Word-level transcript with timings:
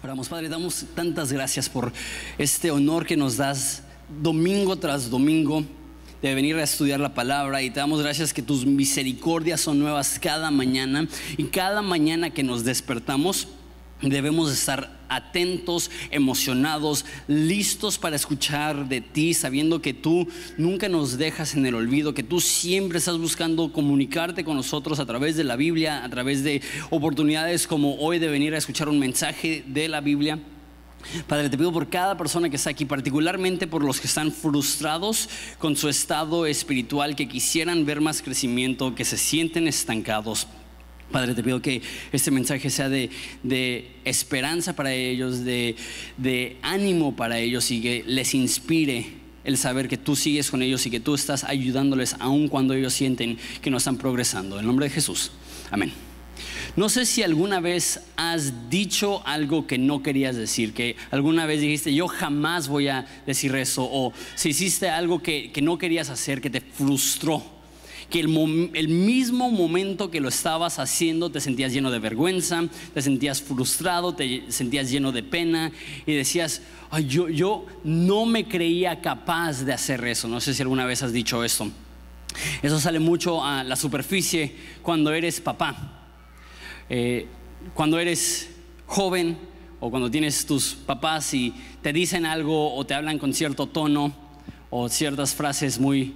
Oramos, 0.00 0.28
Padre, 0.28 0.48
damos 0.48 0.86
tantas 0.94 1.32
gracias 1.32 1.68
por 1.68 1.92
este 2.38 2.70
honor 2.70 3.04
que 3.04 3.16
nos 3.16 3.36
das 3.36 3.82
domingo 4.22 4.76
tras 4.76 5.10
domingo 5.10 5.64
de 6.22 6.34
venir 6.34 6.54
a 6.54 6.62
estudiar 6.62 7.00
la 7.00 7.14
palabra 7.14 7.62
y 7.62 7.70
te 7.70 7.80
damos 7.80 8.00
gracias 8.00 8.32
que 8.32 8.40
tus 8.40 8.64
misericordias 8.64 9.60
son 9.60 9.80
nuevas 9.80 10.20
cada 10.20 10.52
mañana 10.52 11.08
y 11.36 11.44
cada 11.44 11.82
mañana 11.82 12.30
que 12.30 12.44
nos 12.44 12.62
despertamos 12.62 13.48
debemos 14.02 14.52
estar 14.52 14.96
atentos, 15.08 15.90
emocionados, 16.10 17.04
listos 17.26 17.98
para 17.98 18.16
escuchar 18.16 18.88
de 18.88 19.00
ti, 19.00 19.34
sabiendo 19.34 19.80
que 19.80 19.94
tú 19.94 20.28
nunca 20.56 20.88
nos 20.88 21.18
dejas 21.18 21.54
en 21.54 21.66
el 21.66 21.74
olvido, 21.74 22.14
que 22.14 22.22
tú 22.22 22.40
siempre 22.40 22.98
estás 22.98 23.18
buscando 23.18 23.72
comunicarte 23.72 24.44
con 24.44 24.56
nosotros 24.56 25.00
a 25.00 25.06
través 25.06 25.36
de 25.36 25.44
la 25.44 25.56
Biblia, 25.56 26.04
a 26.04 26.08
través 26.08 26.44
de 26.44 26.62
oportunidades 26.90 27.66
como 27.66 27.96
hoy 27.96 28.18
de 28.18 28.28
venir 28.28 28.54
a 28.54 28.58
escuchar 28.58 28.88
un 28.88 28.98
mensaje 28.98 29.64
de 29.66 29.88
la 29.88 30.00
Biblia. 30.00 30.38
Padre, 31.26 31.48
te 31.48 31.56
pido 31.56 31.72
por 31.72 31.88
cada 31.88 32.16
persona 32.16 32.50
que 32.50 32.56
está 32.56 32.70
aquí, 32.70 32.84
particularmente 32.84 33.66
por 33.66 33.84
los 33.84 34.00
que 34.00 34.08
están 34.08 34.32
frustrados 34.32 35.28
con 35.58 35.76
su 35.76 35.88
estado 35.88 36.44
espiritual, 36.44 37.16
que 37.16 37.28
quisieran 37.28 37.86
ver 37.86 38.00
más 38.00 38.20
crecimiento, 38.20 38.94
que 38.94 39.04
se 39.04 39.16
sienten 39.16 39.68
estancados. 39.68 40.48
Padre, 41.10 41.34
te 41.34 41.42
pido 41.42 41.62
que 41.62 41.80
este 42.12 42.30
mensaje 42.30 42.68
sea 42.68 42.88
de, 42.88 43.10
esperanza 44.04 44.76
para 44.76 44.92
ellos, 44.92 45.44
de, 45.44 46.56
ánimo 46.62 47.16
para 47.16 47.38
ellos 47.38 47.70
y 47.70 47.80
que 47.80 48.04
les 48.06 48.34
inspire 48.34 49.06
el 49.44 49.56
saber 49.56 49.88
que 49.88 49.96
tú 49.96 50.14
sigues 50.14 50.50
con 50.50 50.60
ellos 50.60 50.84
y 50.84 50.90
que 50.90 51.00
tú 51.00 51.14
estás 51.14 51.44
ayudándoles 51.44 52.16
aun 52.18 52.48
cuando 52.48 52.74
ellos 52.74 52.92
sienten 52.92 53.38
que 53.62 53.70
no 53.70 53.78
están 53.78 53.96
progresando. 53.96 54.60
En 54.60 54.66
nombre 54.66 54.86
de 54.86 54.90
Jesús. 54.90 55.30
Amén. 55.70 55.92
No 56.76 56.90
sé 56.90 57.06
si 57.06 57.22
alguna 57.22 57.58
vez 57.60 58.00
has 58.16 58.68
dicho 58.68 59.26
algo 59.26 59.66
que 59.66 59.78
no 59.78 60.02
querías 60.02 60.36
decir, 60.36 60.74
que 60.74 60.96
alguna 61.10 61.46
vez 61.46 61.62
dijiste, 61.62 61.94
yo 61.94 62.06
jamás 62.06 62.68
voy 62.68 62.88
a 62.88 63.06
decir 63.26 63.54
eso, 63.56 63.88
o 63.90 64.12
si 64.34 64.50
hiciste 64.50 64.90
algo 64.90 65.22
que 65.22 65.50
no 65.62 65.78
querías 65.78 66.10
hacer, 66.10 66.40
que 66.40 66.50
te 66.50 66.60
frustró 66.60 67.57
que 68.10 68.20
el, 68.20 68.88
mismo 68.88 69.50
momento 69.50 70.10
que 70.10 70.20
lo 70.20 70.28
estabas 70.28 70.78
haciendo 70.78 71.30
te 71.30 71.40
sentías 71.40 71.72
lleno 71.72 71.90
de 71.90 71.98
vergüenza, 71.98 72.64
te 72.94 73.02
sentías 73.02 73.42
frustrado, 73.42 74.14
te 74.14 74.50
sentías 74.50 74.90
lleno 74.90 75.12
de 75.12 75.22
pena 75.22 75.72
y 76.06 76.14
decías, 76.14 76.62
yo, 77.06 77.28
yo 77.28 77.66
no 77.84 78.24
me 78.24 78.48
creía 78.48 79.02
capaz 79.02 79.64
de 79.64 79.74
hacer 79.74 80.04
eso. 80.06 80.26
No 80.26 80.40
sé 80.40 80.54
si 80.54 80.62
alguna 80.62 80.86
vez 80.86 81.02
has 81.02 81.12
dicho 81.12 81.44
esto. 81.44 81.70
Eso 82.62 82.80
sale 82.80 82.98
mucho 82.98 83.44
a 83.44 83.62
la 83.62 83.76
superficie 83.76 84.54
cuando 84.82 85.12
eres 85.12 85.40
papá. 85.40 86.06
Eh, 86.88 87.26
cuando 87.74 87.98
eres 87.98 88.50
joven 88.86 89.36
o 89.80 89.90
cuando 89.90 90.10
tienes 90.10 90.46
tus 90.46 90.74
papás 90.74 91.34
y 91.34 91.52
te 91.82 91.92
dicen 91.92 92.24
algo 92.24 92.74
o 92.74 92.86
te 92.86 92.94
hablan 92.94 93.18
con 93.18 93.34
cierto 93.34 93.66
tono 93.66 94.14
o 94.70 94.88
ciertas 94.88 95.34
frases 95.34 95.78
muy 95.78 96.14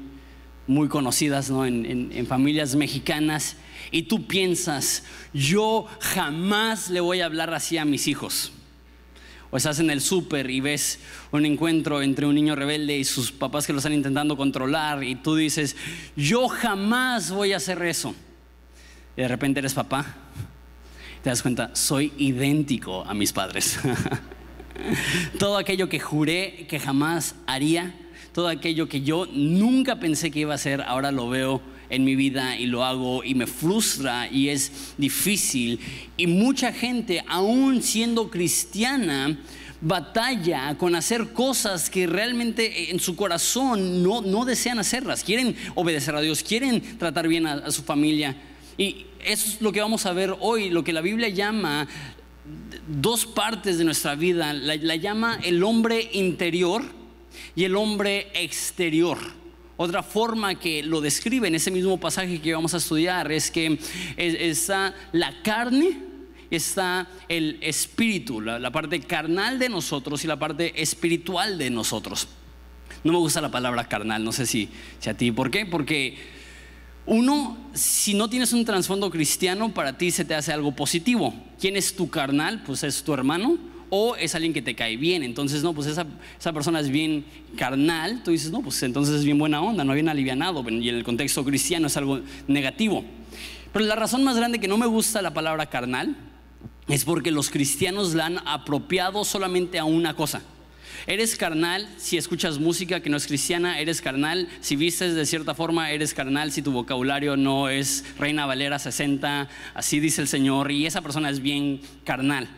muy 0.66 0.88
conocidas 0.88 1.50
en, 1.50 2.26
familias 2.26 2.74
mexicanas 2.74 3.56
y 3.90 4.02
tú 4.02 4.26
piensas, 4.26 5.04
yo 5.32 5.86
jamás 6.00 6.88
le 6.90 7.00
voy 7.00 7.20
a 7.20 7.26
hablar 7.26 7.52
así 7.52 7.78
a 7.78 7.84
mis 7.84 8.08
hijos. 8.08 8.52
O 9.50 9.56
estás 9.58 9.80
en 9.80 9.90
el 9.90 10.00
súper 10.00 10.50
y 10.50 10.60
ves 10.60 10.98
un 11.30 11.44
encuentro 11.44 12.00
entre 12.00 12.24
un 12.24 12.34
niño 12.34 12.56
rebelde 12.56 12.96
y 12.96 13.04
sus 13.04 13.30
papás 13.30 13.66
que 13.66 13.74
lo 13.74 13.80
están 13.80 13.92
intentando 13.92 14.34
controlar 14.36 15.04
y 15.04 15.16
tú 15.16 15.36
dices, 15.36 15.76
yo 16.16 16.48
jamás 16.48 17.30
voy 17.30 17.52
a 17.52 17.58
hacer 17.58 17.82
eso. 17.82 18.14
Y 19.14 19.20
de 19.20 19.28
repente 19.28 19.60
eres 19.60 19.74
papá. 19.74 20.16
Te 21.22 21.28
das 21.28 21.42
cuenta, 21.42 21.70
soy 21.74 22.12
idéntico 22.16 23.04
a 23.04 23.12
mis 23.12 23.32
padres. 23.32 23.78
Todo 25.38 25.58
aquello 25.58 25.88
que 25.88 26.00
juré 26.00 26.66
que 26.68 26.80
jamás 26.80 27.34
haría, 27.46 27.94
todo 28.32 28.48
aquello 28.48 28.88
que 28.88 29.02
yo 29.02 29.26
nunca 29.26 30.00
pensé 30.00 30.30
que 30.30 30.40
iba 30.40 30.52
a 30.52 30.56
hacer, 30.56 30.82
ahora 30.82 31.12
lo 31.12 31.28
veo 31.28 31.60
en 31.90 32.04
mi 32.04 32.16
vida 32.16 32.56
y 32.56 32.66
lo 32.66 32.84
hago 32.84 33.22
y 33.22 33.34
me 33.34 33.46
frustra 33.46 34.28
y 34.30 34.48
es 34.48 34.94
difícil. 34.96 35.78
Y 36.16 36.26
mucha 36.26 36.72
gente, 36.72 37.22
aún 37.28 37.82
siendo 37.82 38.30
cristiana, 38.30 39.38
batalla 39.82 40.78
con 40.78 40.94
hacer 40.94 41.34
cosas 41.34 41.90
que 41.90 42.06
realmente 42.06 42.90
en 42.90 43.00
su 43.00 43.16
corazón 43.16 44.02
no, 44.02 44.22
no 44.22 44.46
desean 44.46 44.78
hacerlas. 44.78 45.22
Quieren 45.22 45.54
obedecer 45.74 46.14
a 46.14 46.22
Dios, 46.22 46.42
quieren 46.42 46.80
tratar 46.98 47.28
bien 47.28 47.46
a, 47.46 47.70
su 47.70 47.82
familia. 47.82 48.34
Y 48.78 49.04
eso 49.22 49.50
es 49.50 49.60
lo 49.60 49.72
que 49.72 49.80
vamos 49.80 50.06
a 50.06 50.14
ver 50.14 50.34
hoy, 50.40 50.70
lo 50.70 50.82
que 50.82 50.94
la 50.94 51.02
Biblia 51.02 51.28
llama 51.28 51.86
dos 52.88 53.26
partes 53.26 53.76
de 53.76 53.84
nuestra 53.84 54.14
vida. 54.14 54.54
la 54.54 54.96
llama 54.96 55.38
el 55.42 55.62
hombre 55.62 56.08
interior 56.14 57.01
y 57.54 57.64
el 57.64 57.76
hombre 57.76 58.28
exterior. 58.34 59.18
Otra 59.76 60.02
forma 60.02 60.54
que 60.54 60.82
lo 60.82 61.00
describe 61.00 61.48
en 61.48 61.54
ese 61.54 61.70
mismo 61.70 61.98
pasaje 61.98 62.40
que 62.40 62.54
vamos 62.54 62.74
a 62.74 62.76
estudiar 62.76 63.32
es 63.32 63.50
que 63.50 63.78
está 64.16 64.94
la 65.12 65.42
carne, 65.42 65.98
está 66.50 67.08
el 67.28 67.58
espíritu, 67.62 68.40
la, 68.40 68.70
parte 68.70 69.00
carnal 69.00 69.58
de 69.58 69.68
nosotros 69.68 70.22
y 70.24 70.26
la 70.26 70.38
parte 70.38 70.80
espiritual 70.80 71.58
de 71.58 71.70
nosotros. 71.70 72.28
No 73.02 73.12
me 73.12 73.18
gusta 73.18 73.40
la 73.40 73.50
palabra 73.50 73.88
carnal, 73.88 74.22
no 74.22 74.32
sé 74.32 74.46
si, 74.46 74.68
si 75.00 75.10
a 75.10 75.16
ti. 75.16 75.32
¿Por 75.32 75.50
qué? 75.50 75.66
Porque 75.66 76.16
uno, 77.06 77.56
si 77.72 78.14
no 78.14 78.28
tienes 78.28 78.52
un 78.52 78.64
trasfondo 78.64 79.10
cristiano, 79.10 79.72
para 79.74 79.98
ti 79.98 80.10
se 80.10 80.24
te 80.24 80.34
hace 80.34 80.52
algo 80.52 80.76
positivo. 80.76 81.34
¿Quién 81.58 81.76
es 81.76 81.96
tu 81.96 82.08
carnal? 82.08 82.62
Pues 82.64 82.84
es 82.84 83.02
tu 83.02 83.14
hermano 83.14 83.71
o 83.94 84.16
es 84.16 84.34
alguien 84.34 84.54
que 84.54 84.62
te 84.62 84.74
cae 84.74 84.96
bien. 84.96 85.22
Entonces, 85.22 85.62
no, 85.62 85.74
pues 85.74 85.86
esa, 85.86 86.06
esa 86.40 86.50
persona 86.54 86.80
es 86.80 86.88
bien 86.88 87.26
carnal. 87.58 88.22
Tú 88.24 88.30
dices, 88.30 88.50
no, 88.50 88.62
pues 88.62 88.82
entonces 88.84 89.16
es 89.16 89.24
bien 89.26 89.38
buena 89.38 89.60
onda, 89.60 89.84
no 89.84 89.92
bien 89.92 90.08
alivianado. 90.08 90.64
Y 90.66 90.88
en 90.88 90.94
el 90.94 91.04
contexto 91.04 91.44
cristiano 91.44 91.88
es 91.88 91.96
algo 91.98 92.20
negativo. 92.48 93.04
Pero 93.70 93.84
la 93.84 93.94
razón 93.94 94.24
más 94.24 94.38
grande 94.38 94.58
que 94.60 94.66
no 94.66 94.78
me 94.78 94.86
gusta 94.86 95.20
la 95.20 95.34
palabra 95.34 95.66
carnal 95.66 96.16
es 96.88 97.04
porque 97.04 97.30
los 97.30 97.50
cristianos 97.50 98.14
la 98.14 98.24
han 98.24 98.38
apropiado 98.48 99.26
solamente 99.26 99.78
a 99.78 99.84
una 99.84 100.14
cosa. 100.14 100.40
Eres 101.06 101.36
carnal 101.36 101.86
si 101.98 102.16
escuchas 102.16 102.58
música 102.58 103.00
que 103.00 103.10
no 103.10 103.18
es 103.18 103.26
cristiana, 103.26 103.78
eres 103.78 104.00
carnal 104.00 104.48
si 104.62 104.74
vistes 104.74 105.14
de 105.14 105.26
cierta 105.26 105.52
forma, 105.52 105.90
eres 105.90 106.14
carnal 106.14 106.50
si 106.50 106.62
tu 106.62 106.72
vocabulario 106.72 107.36
no 107.36 107.68
es 107.68 108.06
Reina 108.18 108.46
Valera 108.46 108.78
60, 108.78 109.50
así 109.74 110.00
dice 110.00 110.22
el 110.22 110.28
Señor, 110.28 110.72
y 110.72 110.86
esa 110.86 111.02
persona 111.02 111.28
es 111.28 111.40
bien 111.40 111.82
carnal. 112.04 112.48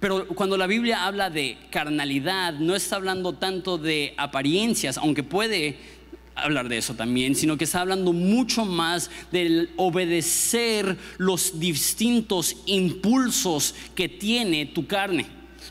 Pero 0.00 0.26
cuando 0.28 0.56
la 0.56 0.66
Biblia 0.66 1.06
habla 1.06 1.30
de 1.30 1.56
carnalidad, 1.70 2.54
no 2.54 2.74
está 2.74 2.96
hablando 2.96 3.32
tanto 3.32 3.78
de 3.78 4.14
apariencias, 4.18 4.98
aunque 4.98 5.22
puede 5.22 5.78
hablar 6.34 6.68
de 6.68 6.78
eso 6.78 6.94
también, 6.94 7.34
sino 7.34 7.56
que 7.56 7.64
está 7.64 7.80
hablando 7.80 8.12
mucho 8.12 8.64
más 8.64 9.10
del 9.32 9.70
obedecer 9.76 10.96
los 11.16 11.58
distintos 11.58 12.56
impulsos 12.66 13.74
que 13.94 14.08
tiene 14.08 14.66
tu 14.66 14.86
carne. 14.86 15.26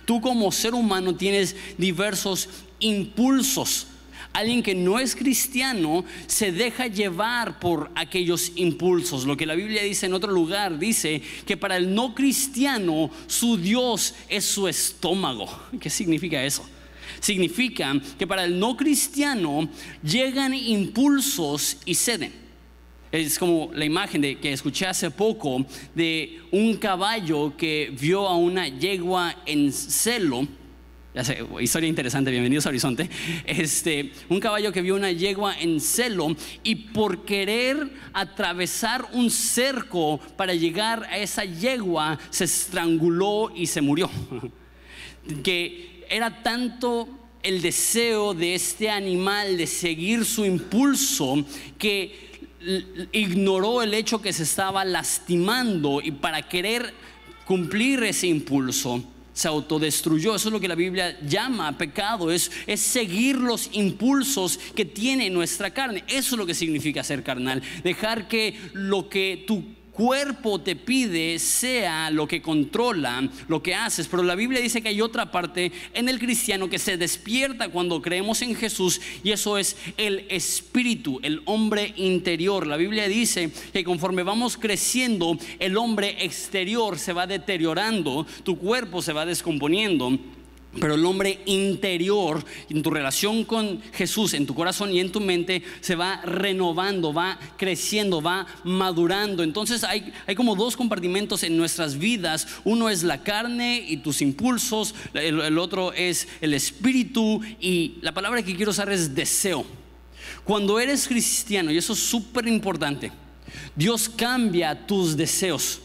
Tú 0.05 0.21
como 0.21 0.51
ser 0.51 0.73
humano 0.73 1.15
tienes 1.15 1.55
diversos 1.77 2.49
impulsos 2.79 3.87
alguien 4.35 4.61
que 4.61 4.75
no 4.75 4.99
es 4.99 5.15
cristiano 5.15 6.03
se 6.27 6.51
deja 6.51 6.87
llevar 6.87 7.57
por 7.59 7.89
aquellos 7.95 8.51
impulsos. 8.55 9.25
Lo 9.25 9.37
que 9.37 9.45
la 9.45 9.55
Biblia 9.55 9.81
dice 9.81 10.07
en 10.07 10.13
otro 10.13 10.31
lugar, 10.31 10.77
dice 10.77 11.21
que 11.45 11.55
para 11.55 11.77
el 11.77 11.95
no 11.95 12.13
cristiano 12.13 13.09
su 13.27 13.57
Dios 13.57 14.13
es 14.27 14.43
su 14.43 14.67
estómago. 14.67 15.47
¿Qué 15.79 15.89
significa 15.89 16.43
eso? 16.43 16.65
Significa 17.21 17.93
que 18.19 18.27
para 18.27 18.43
el 18.43 18.59
no 18.59 18.75
cristiano 18.75 19.69
llegan 20.03 20.53
impulsos 20.53 21.77
y 21.85 21.95
ceden. 21.95 22.33
Es 23.13 23.39
como 23.39 23.71
la 23.73 23.85
imagen 23.85 24.19
de, 24.19 24.37
que 24.37 24.51
escuché 24.51 24.85
hace 24.85 25.09
poco 25.11 25.65
de 25.93 26.41
un 26.51 26.75
caballo 26.75 27.55
que 27.55 27.95
vio 27.97 28.27
a 28.27 28.35
una 28.35 28.67
yegua 28.67 29.33
en 29.45 29.71
celo 29.71 30.45
historia 31.61 31.87
interesante, 31.87 32.29
bienvenidos 32.29 32.65
a 32.65 32.69
Horizonte. 32.69 33.09
Este, 33.45 34.11
un 34.27 34.39
caballo 34.41 34.73
que 34.73 34.81
vio 34.81 34.95
una 34.95 35.11
yegua 35.11 35.57
en 35.57 35.79
celo 35.79 36.35
y 36.63 36.75
por 36.75 37.23
querer 37.23 37.89
atravesar 38.11 39.07
un 39.13 39.29
cerco 39.31 40.19
para 40.35 40.53
llegar 40.53 41.05
a 41.05 41.17
esa 41.17 41.45
yegua 41.45 42.19
se 42.31 42.43
estranguló 42.43 43.51
y 43.55 43.67
se 43.67 43.81
murió. 43.81 44.09
que 45.43 46.05
era 46.09 46.43
tanto 46.43 47.07
el 47.43 47.61
deseo 47.61 48.33
de 48.33 48.55
este 48.55 48.89
animal 48.89 49.55
de 49.55 49.67
seguir 49.67 50.25
su 50.25 50.43
impulso 50.43 51.45
que 51.77 52.25
ignoró 53.13 53.83
el 53.83 53.93
hecho 53.93 54.21
que 54.21 54.33
se 54.33 54.43
estaba 54.43 54.83
lastimando 54.83 56.01
y 56.01 56.11
para 56.11 56.41
querer 56.41 56.93
cumplir 57.45 58.03
ese 58.03 58.27
impulso 58.27 59.03
se 59.35 59.47
autodestruyó. 59.49 60.33
Eso 60.33 60.47
es 60.47 60.53
lo 60.53 60.59
que 60.59 60.67
la 60.67 60.75
Biblia 60.75 61.19
llama 61.21 61.77
pecado, 61.77 62.31
es, 62.31 62.49
es 62.65 62.79
seguir 62.79 63.35
los 63.35 63.69
impulsos 63.73 64.57
que 64.73 64.85
tiene 64.85 65.29
nuestra 65.29 65.71
carne. 65.71 66.03
Eso 66.07 66.35
es 66.35 66.39
lo 66.39 66.45
que 66.45 66.55
significa 66.55 67.03
ser 67.03 67.21
carnal. 67.21 67.61
Dejar 67.83 68.27
que 68.27 68.57
lo 68.73 69.09
que 69.09 69.43
tu 69.45 69.63
cuerpo 69.95 70.59
te 70.59 70.75
pide 70.75 71.39
sea 71.39 72.11
lo 72.11 72.27
que 72.27 72.41
controla 72.41 73.27
lo 73.47 73.63
que 73.63 73.73
haces. 73.73 74.07
Pero 74.07 74.23
la 74.23 74.35
Biblia 74.35 74.59
dice 74.59 74.81
que 74.81 74.89
hay 74.89 75.01
otra 75.01 75.31
parte 75.31 75.71
en 75.93 76.09
el 76.09 76.19
cristiano 76.19 76.69
que 76.69 76.79
se 76.79 76.97
despierta 76.97 77.69
cuando 77.69 78.01
creemos 78.01 78.41
en 78.41 78.55
Jesús 78.55 78.99
y 79.23 79.31
eso 79.31 79.57
es 79.57 79.77
el 79.97 80.25
espíritu, 80.29 81.19
el 81.23 81.41
hombre 81.45 81.93
interior. 81.95 82.67
La 82.67 82.77
Biblia 82.77 83.07
dice 83.07 83.51
que 83.71 83.83
conforme 83.83 84.23
vamos 84.23 84.57
creciendo, 84.57 85.37
el 85.59 85.77
hombre 85.77 86.17
exterior 86.25 86.99
se 86.99 87.13
va 87.13 87.25
deteriorando, 87.25 88.25
tu 88.43 88.57
cuerpo 88.57 89.01
se 89.01 89.13
va 89.13 89.25
descomponiendo. 89.25 90.19
Pero 90.79 90.95
el 90.95 91.05
hombre 91.05 91.39
interior, 91.45 92.43
en 92.69 92.81
tu 92.81 92.89
relación 92.89 93.45
con 93.45 93.81
Jesús, 93.93 94.33
en 94.33 94.45
tu 94.45 94.53
corazón 94.53 94.91
y 94.91 94.99
en 94.99 95.11
tu 95.11 95.21
mente, 95.21 95.63
se 95.81 95.95
va 95.95 96.21
renovando, 96.21 97.13
va 97.13 97.39
creciendo, 97.57 98.21
va 98.21 98.45
madurando. 98.63 99.43
Entonces 99.43 99.83
hay, 99.83 100.11
hay 100.27 100.35
como 100.35 100.55
dos 100.55 100.75
compartimentos 100.75 101.43
en 101.43 101.57
nuestras 101.57 101.97
vidas. 101.97 102.47
Uno 102.63 102.89
es 102.89 103.03
la 103.03 103.23
carne 103.23 103.85
y 103.87 103.97
tus 103.97 104.21
impulsos, 104.21 104.95
el, 105.13 105.39
el 105.41 105.57
otro 105.57 105.93
es 105.93 106.27
el 106.41 106.53
espíritu 106.53 107.41
y 107.59 107.95
la 108.01 108.13
palabra 108.13 108.43
que 108.43 108.55
quiero 108.55 108.71
usar 108.71 108.91
es 108.91 109.15
deseo. 109.15 109.65
Cuando 110.43 110.79
eres 110.79 111.07
cristiano, 111.07 111.71
y 111.71 111.77
eso 111.77 111.93
es 111.93 111.99
súper 111.99 112.47
importante, 112.47 113.11
Dios 113.75 114.09
cambia 114.09 114.85
tus 114.85 115.15
deseos. 115.15 115.81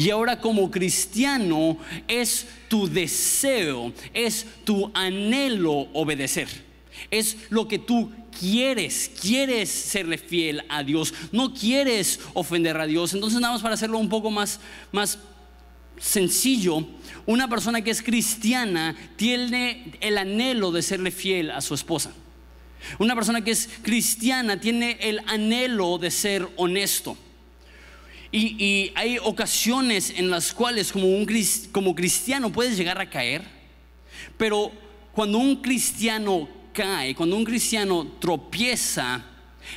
Y 0.00 0.08
ahora 0.08 0.40
como 0.40 0.70
cristiano 0.70 1.76
es 2.08 2.46
tu 2.68 2.88
deseo, 2.88 3.92
es 4.14 4.46
tu 4.64 4.90
anhelo 4.94 5.88
obedecer. 5.92 6.48
Es 7.10 7.36
lo 7.50 7.68
que 7.68 7.78
tú 7.78 8.10
quieres, 8.40 9.10
quieres 9.20 9.68
serle 9.68 10.16
fiel 10.16 10.64
a 10.70 10.84
Dios, 10.84 11.12
no 11.32 11.52
quieres 11.52 12.18
ofender 12.32 12.78
a 12.78 12.86
Dios. 12.86 13.12
Entonces 13.12 13.38
nada 13.42 13.52
más 13.52 13.60
para 13.60 13.74
hacerlo 13.74 13.98
un 13.98 14.08
poco 14.08 14.30
más, 14.30 14.60
más 14.90 15.18
sencillo, 15.98 16.86
una 17.26 17.46
persona 17.50 17.84
que 17.84 17.90
es 17.90 18.00
cristiana 18.00 18.96
tiene 19.16 19.92
el 20.00 20.16
anhelo 20.16 20.72
de 20.72 20.80
serle 20.80 21.10
fiel 21.10 21.50
a 21.50 21.60
su 21.60 21.74
esposa. 21.74 22.14
Una 22.98 23.14
persona 23.14 23.44
que 23.44 23.50
es 23.50 23.68
cristiana 23.82 24.58
tiene 24.58 24.96
el 25.02 25.20
anhelo 25.26 25.98
de 25.98 26.10
ser 26.10 26.48
honesto. 26.56 27.18
Y, 28.32 28.92
hay 28.94 29.18
ocasiones 29.18 30.12
en 30.16 30.30
las 30.30 30.52
cuales 30.52 30.92
como, 30.92 31.06
un, 31.08 31.26
como 31.72 31.94
cristiano 31.94 32.52
puedes 32.52 32.76
llegar 32.76 33.00
a 33.00 33.10
caer, 33.10 33.42
pero 34.36 34.70
cuando 35.12 35.38
un 35.38 35.56
cristiano 35.56 36.48
cae, 36.72 37.14
cuando 37.14 37.36
un 37.36 37.44
cristiano 37.44 38.06
tropieza, 38.20 39.24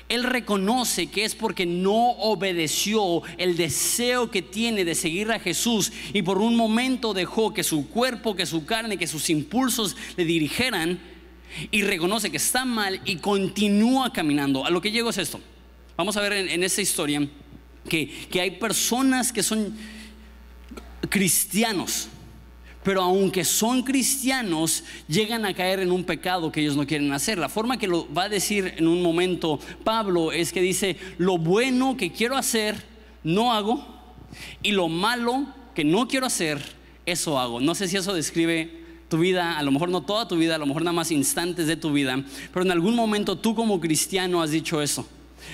él 0.07 0.23
reconoce 0.23 1.07
que 1.07 1.25
es 1.25 1.33
porque 1.33 1.65
no 1.65 2.11
obedeció 2.11 3.23
el 3.37 3.57
deseo 3.57 4.29
que 4.29 4.41
tiene 4.41 4.85
de 4.85 4.95
seguir 4.95 5.31
a 5.31 5.39
Jesús 5.39 5.91
y 6.13 6.21
por 6.21 6.37
un 6.37 6.55
momento 6.55 7.13
dejó 7.13 7.53
que 7.53 7.63
su 7.63 7.89
cuerpo, 7.89 8.35
que 8.35 8.45
su 8.45 8.65
carne, 8.65 8.97
que 8.97 9.07
sus 9.07 9.29
impulsos 9.29 9.95
le 10.15 10.25
dirigieran 10.25 10.99
y 11.71 11.81
reconoce 11.81 12.31
que 12.31 12.37
está 12.37 12.65
mal 12.65 13.01
y 13.05 13.17
continúa 13.17 14.13
caminando. 14.13 14.65
A 14.65 14.69
lo 14.69 14.81
que 14.81 14.91
llego 14.91 15.09
es 15.09 15.17
esto. 15.17 15.39
Vamos 15.97 16.17
a 16.17 16.21
ver 16.21 16.33
en, 16.33 16.49
en 16.49 16.63
esta 16.63 16.81
historia 16.81 17.27
que, 17.87 18.39
hay 18.39 18.51
personas 18.51 19.31
que 19.31 19.43
son 19.43 19.75
cristianos, 21.09 22.07
pero 22.83 23.01
aunque 23.01 23.45
son 23.45 23.83
cristianos, 23.83 24.83
llegan 25.07 25.45
a 25.45 25.53
caer 25.53 25.79
en 25.79 25.91
un 25.91 26.03
pecado 26.03 26.51
que 26.51 26.61
ellos 26.61 26.75
no 26.75 26.85
quieren 26.85 27.11
hacer. 27.13 27.37
La 27.37 27.49
forma 27.49 27.77
que 27.77 27.87
lo 27.87 28.11
va 28.13 28.23
a 28.23 28.29
decir 28.29 28.73
en 28.77 28.87
un 28.87 29.01
momento 29.01 29.59
Pablo 29.83 30.31
es 30.31 30.51
que 30.51 30.61
dice, 30.61 30.97
lo 31.17 31.37
bueno 31.37 31.95
que 31.95 32.11
quiero 32.11 32.35
hacer, 32.35 32.83
no 33.23 33.53
hago, 33.53 33.85
y 34.61 34.71
lo 34.71 34.89
malo 34.89 35.47
que 35.75 35.83
no 35.83 36.07
quiero 36.07 36.25
hacer, 36.25 36.59
eso 37.05 37.39
hago. 37.39 37.59
No 37.59 37.75
sé 37.75 37.87
si 37.87 37.97
eso 37.97 38.13
describe 38.13 38.83
tu 39.09 39.19
vida, 39.19 39.57
a 39.57 39.63
lo 39.63 39.71
mejor 39.71 39.89
no 39.89 40.01
toda 40.01 40.27
tu 40.27 40.35
vida, 40.37 40.55
a 40.55 40.57
lo 40.57 40.65
mejor 40.65 40.81
nada 40.81 40.93
más 40.93 41.11
instantes 41.11 41.67
de 41.67 41.75
tu 41.75 41.91
vida, 41.93 42.23
pero 42.51 42.65
en 42.65 42.71
algún 42.71 42.95
momento 42.95 43.37
tú 43.37 43.53
como 43.53 43.79
cristiano 43.79 44.41
has 44.41 44.51
dicho 44.51 44.81
eso. 44.81 45.07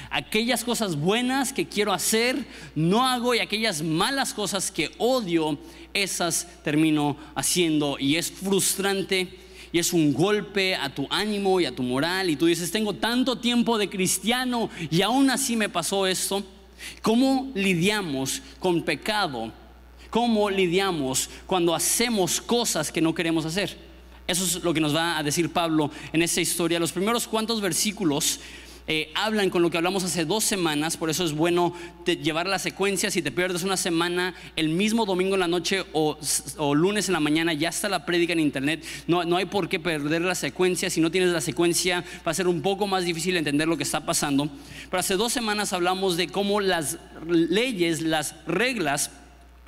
Aquellas 0.10 0.64
cosas 0.64 0.96
buenas 0.96 1.54
que 1.54 1.68
quiero 1.68 1.94
hacer, 1.94 2.46
no 2.76 3.06
hago 3.06 3.36
y 3.36 3.40
aquellas 3.40 3.82
malas 3.82 4.34
cosas 4.34 4.72
que 4.72 4.92
odio, 4.98 5.58
esas 5.94 6.48
termino 6.64 7.18
haciendo 7.36 7.98
y 8.00 8.16
es 8.16 8.32
frustrante 8.32 9.28
y 9.72 9.80
es 9.80 9.94
un 9.94 10.14
golpe 10.14 10.76
a 10.76 10.94
tu 10.94 11.08
ánimo 11.10 11.60
y 11.60 11.66
a 11.66 11.76
tu 11.76 11.84
moral 11.84 12.30
y 12.30 12.36
tú 12.36 12.46
dices, 12.46 12.72
tengo 12.72 12.94
tanto 12.94 13.38
tiempo 13.38 13.78
de 13.78 13.90
cristiano 13.90 14.70
y 14.90 15.02
aún 15.02 15.30
así 15.30 15.56
me 15.56 15.70
pasó 15.70 16.08
esto. 16.08 16.44
¿Cómo 17.02 17.52
lidiamos 17.56 18.42
con 18.60 18.84
pecado? 18.84 19.52
¿Cómo 20.10 20.50
lidiamos 20.50 21.30
cuando 21.46 21.76
hacemos 21.76 22.42
cosas 22.42 22.92
que 22.92 23.02
no 23.02 23.14
queremos 23.14 23.46
hacer? 23.46 23.78
Eso 24.28 24.44
es 24.44 24.64
lo 24.64 24.74
que 24.74 24.80
nos 24.80 24.96
va 24.96 25.18
a 25.18 25.24
decir 25.24 25.52
Pablo 25.52 25.92
en 26.14 26.22
esta 26.22 26.42
historia. 26.42 26.80
Los 26.80 26.92
primeros 26.92 27.28
cuantos 27.28 27.62
versículos 27.62 28.40
eh, 28.92 29.12
hablan 29.14 29.52
con 29.52 29.62
lo 29.62 29.70
que 29.70 29.78
hablamos 29.78 30.04
hace 30.04 30.26
dos 30.26 30.44
semanas, 30.44 30.98
por 30.98 31.12
eso 31.12 31.24
es 31.24 31.34
bueno 31.34 31.76
llevar 32.06 32.48
la 32.48 32.58
secuencia. 32.58 33.12
Si 33.12 33.22
te 33.22 33.32
pierdes 33.32 33.62
una 33.62 33.78
semana, 33.78 34.34
el 34.56 34.70
mismo 34.70 35.06
domingo 35.06 35.36
en 35.36 35.42
la 35.42 35.48
noche 35.48 35.86
o, 35.94 36.18
lunes 36.74 37.08
en 37.08 37.14
la 37.14 37.20
mañana 37.20 37.54
ya 37.54 37.70
está 37.70 37.88
la 37.88 38.04
prédica 38.04 38.34
en 38.34 38.40
internet. 38.40 38.84
No, 39.06 39.24
no 39.26 39.38
hay 39.38 39.46
por 39.46 39.70
qué 39.70 39.80
perder 39.80 40.24
la 40.24 40.34
secuencia. 40.34 40.90
Si 40.90 41.02
no 41.02 41.12
tienes 41.12 41.30
la 41.30 41.40
secuencia, 41.40 42.04
va 42.26 42.32
a 42.32 42.34
ser 42.34 42.48
un 42.48 42.64
poco 42.64 42.88
más 42.88 43.06
difícil 43.06 43.38
entender 43.38 43.68
lo 43.68 43.78
que 43.78 43.84
está 43.84 44.04
pasando. 44.08 44.50
Pero 44.90 45.00
hace 45.00 45.14
dos 45.18 45.32
semanas 45.32 45.72
hablamos 45.72 46.18
de 46.18 46.28
cómo 46.28 46.60
las 46.60 46.98
leyes, 47.28 48.02
las 48.02 48.34
reglas, 48.48 49.12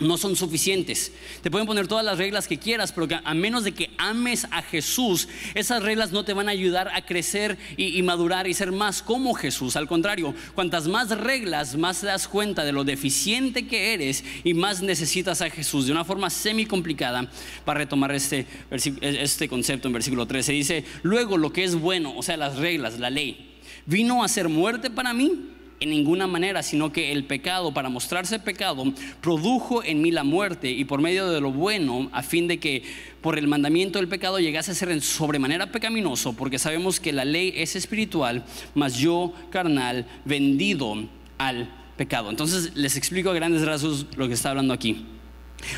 no 0.02 0.18
son 0.18 0.36
suficientes. 0.36 1.12
Te 1.42 1.50
pueden 1.50 1.68
poner 1.68 1.88
todas 1.88 2.04
las 2.04 2.18
reglas 2.18 2.48
que 2.48 2.58
quieras, 2.58 2.92
pero 2.92 3.08
a 3.24 3.34
menos 3.34 3.64
de 3.64 3.74
que 3.74 3.92
ames 3.98 4.48
a 4.52 4.62
Jesús, 4.62 5.28
esas 5.54 5.84
reglas 5.84 6.12
no 6.12 6.26
te 6.26 6.34
van 6.34 6.50
a 6.50 6.52
ayudar 6.52 6.90
a 6.90 7.06
crecer 7.06 7.58
y, 7.78 8.02
madurar 8.02 8.48
y 8.48 8.54
ser 8.54 8.72
más 8.72 9.02
como 9.02 9.34
Jesús. 9.34 9.76
Al 9.76 9.88
contrario, 9.88 10.34
cuantas 10.56 10.88
más 10.88 11.10
reglas, 11.10 11.78
más 11.78 12.02
te 12.02 12.08
das 12.08 12.28
cuenta 12.28 12.64
de 12.64 12.72
lo 12.72 12.84
deficiente 12.84 13.68
que 13.68 13.94
eres 13.94 14.24
y 14.44 14.54
más 14.54 14.82
necesitas 14.82 15.42
a 15.42 15.50
Jesús. 15.50 15.86
De 15.86 15.92
una 15.92 16.04
forma 16.04 16.30
semi 16.30 16.66
complicada, 16.66 17.30
para 17.64 17.80
retomar 17.80 18.12
este, 18.12 18.48
este 18.72 19.48
concepto 19.48 19.88
en 19.88 19.94
versículo 19.94 20.26
13, 20.26 20.52
dice, 20.52 20.86
luego 21.04 21.38
lo 21.38 21.54
que 21.54 21.64
es 21.64 21.76
bueno, 21.76 22.14
o 22.18 22.24
sea, 22.24 22.38
las 22.38 22.58
reglas, 22.58 23.00
la 23.00 23.10
ley, 23.10 23.60
vino 23.86 24.24
a 24.24 24.28
ser 24.28 24.50
muerte 24.50 24.90
para 24.90 25.14
mí 25.14 25.52
en 25.82 25.90
ninguna 25.90 26.28
manera, 26.28 26.62
sino 26.62 26.94
que 26.94 27.12
el 27.12 27.26
pecado, 27.26 27.74
para 27.74 27.90
mostrarse 27.90 28.38
pecado, 28.38 28.84
produjo 29.20 29.84
en 29.84 30.00
mí 30.00 30.12
la 30.12 30.24
muerte 30.24 30.70
y 30.70 30.86
por 30.86 31.02
medio 31.02 31.28
de 31.30 31.42
lo 31.42 31.52
bueno, 31.52 32.08
a 32.14 32.22
fin 32.22 32.48
de 32.48 32.60
que 32.60 32.84
por 33.20 33.38
el 33.40 33.48
mandamiento 33.48 33.98
del 33.98 34.08
pecado 34.08 34.40
llegase 34.40 34.72
a 34.72 34.76
ser 34.76 34.92
en 34.92 35.02
sobremanera 35.02 35.72
pecaminoso, 35.72 36.34
porque 36.34 36.60
sabemos 36.60 37.00
que 37.00 37.12
la 37.12 37.26
ley 37.26 37.54
es 37.56 37.76
espiritual, 37.76 38.46
mas 38.76 38.98
yo 38.98 39.34
carnal, 39.50 40.06
vendido 40.24 40.96
al 41.40 41.74
pecado. 41.98 42.30
Entonces 42.30 42.74
les 42.76 42.96
explico 42.96 43.32
a 43.32 43.34
grandes 43.34 43.64
rasgos 43.66 44.06
lo 44.16 44.28
que 44.28 44.36
está 44.36 44.52
hablando 44.52 44.76
aquí. 44.76 45.08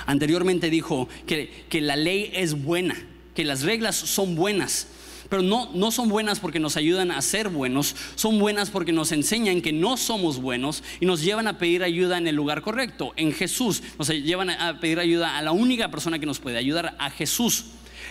Anteriormente 0.05 0.69
dijo 0.69 1.07
que, 1.25 1.65
que 1.69 1.79
la 1.79 1.95
ley 1.95 2.29
es 2.33 2.61
buena, 2.61 2.95
que 3.35 3.45
las 3.45 3.63
reglas 3.63 3.95
son 3.95 4.35
buenas 4.35 4.89
pero 5.29 5.41
no, 5.41 5.69
no 5.73 5.91
son 5.91 6.09
buenas 6.09 6.39
porque 6.39 6.59
nos 6.59 6.77
ayudan 6.77 7.11
a 7.11 7.21
ser 7.21 7.49
buenos, 7.49 7.95
son 8.15 8.39
buenas 8.39 8.69
porque 8.69 8.91
nos 8.91 9.11
enseñan 9.11 9.61
que 9.61 9.73
no 9.73 9.97
somos 9.97 10.41
buenos 10.41 10.83
y 10.99 11.05
nos 11.05 11.21
llevan 11.21 11.47
a 11.47 11.57
pedir 11.57 11.83
ayuda 11.83 12.17
en 12.17 12.27
el 12.27 12.35
lugar 12.35 12.61
correcto, 12.61 13.13
en 13.15 13.33
Jesús. 13.33 13.81
Nos 13.97 14.09
llevan 14.09 14.49
a 14.49 14.79
pedir 14.79 14.99
ayuda 14.99 15.37
a 15.37 15.41
la 15.41 15.51
única 15.51 15.89
persona 15.89 16.19
que 16.19 16.25
nos 16.25 16.39
puede 16.39 16.57
ayudar, 16.57 16.95
a 16.99 17.09
Jesús. 17.09 17.65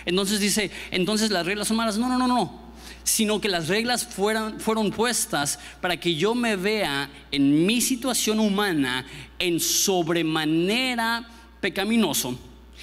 Entonces 0.05 0.39
dice, 0.39 0.71
entonces 0.91 1.31
las 1.31 1.45
reglas 1.45 1.67
son 1.67 1.77
malas. 1.77 1.97
No, 1.97 2.09
no, 2.09 2.17
no, 2.17 2.27
no. 2.27 2.63
Sino 3.03 3.41
que 3.41 3.49
las 3.49 3.67
reglas 3.67 4.05
fueron, 4.05 4.59
fueron 4.59 4.91
puestas 4.91 5.59
para 5.81 5.97
que 5.97 6.15
yo 6.15 6.35
me 6.35 6.55
vea 6.55 7.09
en 7.31 7.65
mi 7.65 7.81
situación 7.81 8.39
humana 8.39 9.05
en 9.39 9.59
sobremanera 9.59 11.27
pecaminoso. 11.59 12.37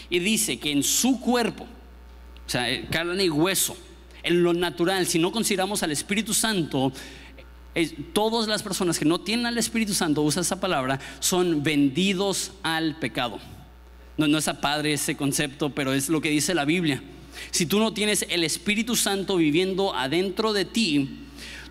Y 0.08 0.18
dice 0.18 0.58
que 0.58 0.72
en 0.72 0.82
su 0.82 1.20
cuerpo, 1.20 1.64
o 1.64 2.50
sea, 2.50 2.66
carne 2.90 3.24
y 3.24 3.30
hueso, 3.30 3.76
en 4.22 4.42
lo 4.42 4.52
natural, 4.52 5.06
si 5.06 5.18
no 5.18 5.32
consideramos 5.32 5.82
al 5.82 5.92
Espíritu 5.92 6.34
Santo, 6.34 6.92
todas 8.12 8.48
las 8.48 8.62
personas 8.62 8.98
que 8.98 9.04
no 9.04 9.20
tienen 9.20 9.46
al 9.46 9.58
Espíritu 9.58 9.94
Santo, 9.94 10.22
usa 10.22 10.42
esa 10.42 10.60
palabra, 10.60 10.98
son 11.20 11.62
vendidos 11.62 12.52
al 12.62 12.98
pecado. 12.98 13.38
No, 14.16 14.26
no 14.26 14.38
es 14.38 14.48
a 14.48 14.60
padre 14.60 14.92
ese 14.92 15.16
concepto, 15.16 15.70
pero 15.70 15.92
es 15.92 16.08
lo 16.08 16.20
que 16.20 16.30
dice 16.30 16.54
la 16.54 16.64
Biblia. 16.64 17.02
Si 17.50 17.66
tú 17.66 17.78
no 17.78 17.94
tienes 17.94 18.26
el 18.28 18.44
Espíritu 18.44 18.96
Santo 18.96 19.36
viviendo 19.36 19.94
adentro 19.94 20.52
de 20.52 20.64
ti, 20.64 21.20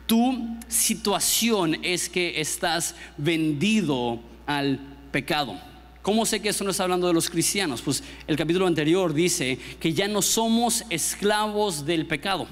tu 0.07 0.57
situación 0.67 1.77
es 1.83 2.09
que 2.09 2.41
estás 2.41 2.95
vendido 3.17 4.19
al 4.47 4.79
pecado. 5.11 5.59
¿Cómo 6.01 6.25
sé 6.25 6.41
que 6.41 6.49
esto 6.49 6.63
no 6.63 6.71
está 6.71 6.83
hablando 6.83 7.07
de 7.07 7.13
los 7.13 7.29
cristianos? 7.29 7.81
Pues 7.81 8.03
el 8.25 8.37
capítulo 8.37 8.65
anterior 8.65 9.13
dice 9.13 9.59
que 9.79 9.93
ya 9.93 10.07
no 10.07 10.21
somos 10.21 10.85
esclavos 10.89 11.85
del 11.85 12.05
pecado. 12.05 12.47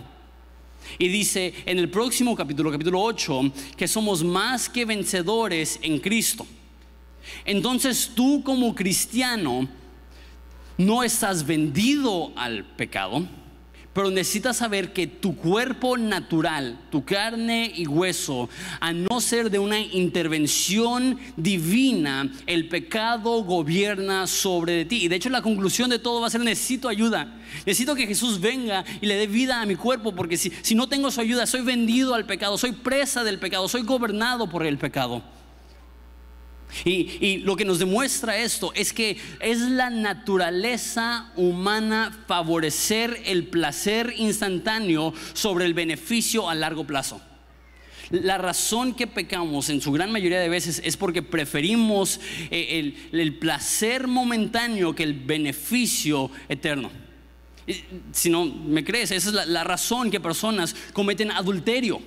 Y 1.00 1.08
dice 1.08 1.54
en 1.66 1.80
el 1.80 1.90
próximo 1.90 2.36
capítulo, 2.36 2.72
capítulo 2.72 3.02
8, 3.02 3.52
que 3.78 3.88
somos 3.88 4.24
más 4.24 4.68
que 4.68 4.86
vencedores 4.86 5.80
en 5.82 6.00
Cristo. 6.00 6.46
Entonces 7.46 8.12
tú 8.14 8.44
como 8.44 8.76
cristiano 8.76 9.68
no 10.78 11.04
estás 11.04 11.46
vendido 11.46 12.32
al 12.36 12.66
pecado, 12.66 13.28
pero 13.98 14.12
necesitas 14.12 14.58
saber 14.58 14.94
que 14.94 15.08
tu 15.08 15.36
cuerpo 15.36 15.98
natural, 15.98 16.78
tu 16.92 17.04
carne 17.04 17.72
y 17.76 17.88
hueso, 17.88 18.48
a 18.80 18.94
no 18.94 19.20
ser 19.20 19.50
de 19.50 19.58
una 19.58 19.80
intervención 19.80 21.18
divina, 21.36 22.32
el 22.46 22.70
pecado 22.70 23.44
gobierna 23.44 24.28
sobre 24.28 24.86
ti. 24.86 25.06
Y 25.06 25.08
de 25.08 25.16
hecho 25.16 25.30
la 25.32 25.42
conclusión 25.42 25.90
de 25.90 25.98
todo 25.98 26.22
va 26.22 26.28
a 26.28 26.30
ser 26.30 26.42
necesito 26.42 26.88
ayuda. 26.88 27.40
Necesito 27.66 27.96
que 27.96 28.06
Jesús 28.06 28.40
venga 28.40 28.86
y 29.02 29.08
le 29.08 29.16
dé 29.16 29.26
vida 29.26 29.64
a 29.64 29.66
mi 29.66 29.76
cuerpo, 29.76 30.14
porque 30.14 30.38
si, 30.38 30.52
si 30.62 30.76
no 30.76 30.88
tengo 30.88 31.10
su 31.10 31.20
ayuda, 31.20 31.48
soy 31.48 31.62
vendido 31.62 32.14
al 32.14 32.28
pecado, 32.28 32.56
soy 32.60 32.74
presa 32.74 33.24
del 33.24 33.40
pecado, 33.40 33.68
soy 33.68 33.82
gobernado 33.82 34.48
por 34.48 34.64
el 34.64 34.78
pecado. 34.78 35.24
Y, 36.86 37.38
lo 37.40 37.56
que 37.56 37.66
nos 37.66 37.80
demuestra 37.80 38.38
esto 38.38 38.72
es 38.76 38.94
que 38.94 39.18
es 39.40 39.60
la 39.60 39.90
naturaleza 39.90 41.32
humana 41.36 42.26
favorecer 42.28 43.22
el 43.26 43.48
placer 43.48 44.14
instantáneo 44.18 45.14
sobre 45.34 45.66
el 45.66 45.74
beneficio 45.74 46.50
a 46.50 46.56
largo 46.56 46.86
plazo. 46.86 47.22
La 48.10 48.38
razón 48.38 48.94
que 48.94 49.08
pecamos 49.08 49.70
en 49.70 49.82
su 49.82 49.92
gran 49.92 50.12
mayoría 50.12 50.40
de 50.40 50.48
veces 50.48 50.82
es 50.86 50.96
porque 50.96 51.22
preferimos 51.22 52.22
eh, 52.52 52.94
el, 53.12 53.36
placer 53.36 54.08
momentáneo 54.08 54.96
que 54.96 55.04
el 55.04 55.14
beneficio 55.14 56.32
eterno. 56.48 56.90
Si 58.14 58.30
no 58.30 58.46
me 58.46 58.86
crees, 58.86 59.12
esa 59.12 59.30
es 59.30 59.48
la 59.48 59.64
razón 59.66 60.10
que 60.10 60.22
personas 60.22 60.74
cometen 60.94 61.32
adulterio 61.32 62.02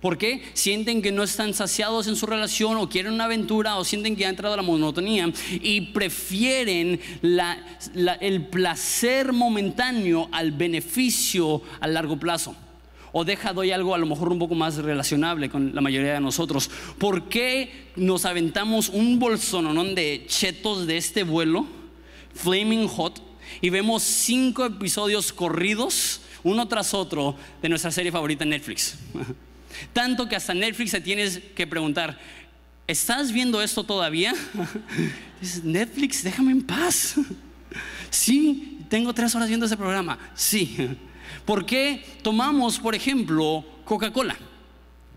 ¿Por 0.00 0.18
qué? 0.18 0.42
Sienten 0.52 1.00
que 1.00 1.10
no 1.10 1.22
están 1.22 1.54
saciados 1.54 2.06
en 2.06 2.16
su 2.16 2.26
relación 2.26 2.76
o 2.76 2.88
quieren 2.88 3.14
una 3.14 3.24
aventura 3.24 3.76
o 3.76 3.84
sienten 3.84 4.14
que 4.14 4.26
ha 4.26 4.28
entrado 4.28 4.56
la 4.56 4.62
monotonía 4.62 5.32
y 5.50 5.80
prefieren 5.92 7.00
el 8.20 8.46
placer 8.46 9.32
momentáneo 9.32 10.28
al 10.32 10.52
beneficio 10.52 11.62
a 11.80 11.88
largo 11.88 12.18
plazo. 12.18 12.54
O 13.12 13.24
deja, 13.24 13.54
doy 13.54 13.70
algo 13.70 13.94
a 13.94 13.98
lo 13.98 14.04
mejor 14.04 14.30
un 14.30 14.38
poco 14.38 14.54
más 14.54 14.76
relacionable 14.76 15.48
con 15.48 15.74
la 15.74 15.80
mayoría 15.80 16.12
de 16.12 16.20
nosotros. 16.20 16.70
¿Por 16.98 17.30
qué 17.30 17.88
nos 17.96 18.26
aventamos 18.26 18.90
un 18.90 19.18
bolsón 19.18 19.94
de 19.94 20.24
chetos 20.26 20.86
de 20.86 20.98
este 20.98 21.22
vuelo, 21.22 21.66
Flaming 22.34 22.86
Hot, 22.88 23.22
y 23.62 23.70
vemos 23.70 24.02
cinco 24.02 24.66
episodios 24.66 25.32
corridos, 25.32 26.20
uno 26.44 26.68
tras 26.68 26.92
otro, 26.92 27.36
de 27.62 27.70
nuestra 27.70 27.90
serie 27.90 28.12
favorita 28.12 28.44
Netflix? 28.44 28.98
Tanto 29.92 30.28
que 30.28 30.36
hasta 30.36 30.54
Netflix 30.54 30.90
se 30.90 31.00
tienes 31.00 31.40
que 31.54 31.66
preguntar, 31.66 32.18
¿estás 32.86 33.32
viendo 33.32 33.62
esto 33.62 33.84
todavía? 33.84 34.34
Dices, 35.40 35.64
Netflix, 35.64 36.22
déjame 36.22 36.52
en 36.52 36.62
paz. 36.62 37.16
Sí, 38.08 38.78
tengo 38.88 39.12
tres 39.12 39.34
horas 39.34 39.48
viendo 39.48 39.66
ese 39.66 39.76
programa. 39.76 40.18
Sí. 40.34 40.96
¿Por 41.44 41.66
qué 41.66 42.02
tomamos, 42.22 42.78
por 42.78 42.94
ejemplo, 42.94 43.64
Coca-Cola? 43.84 44.36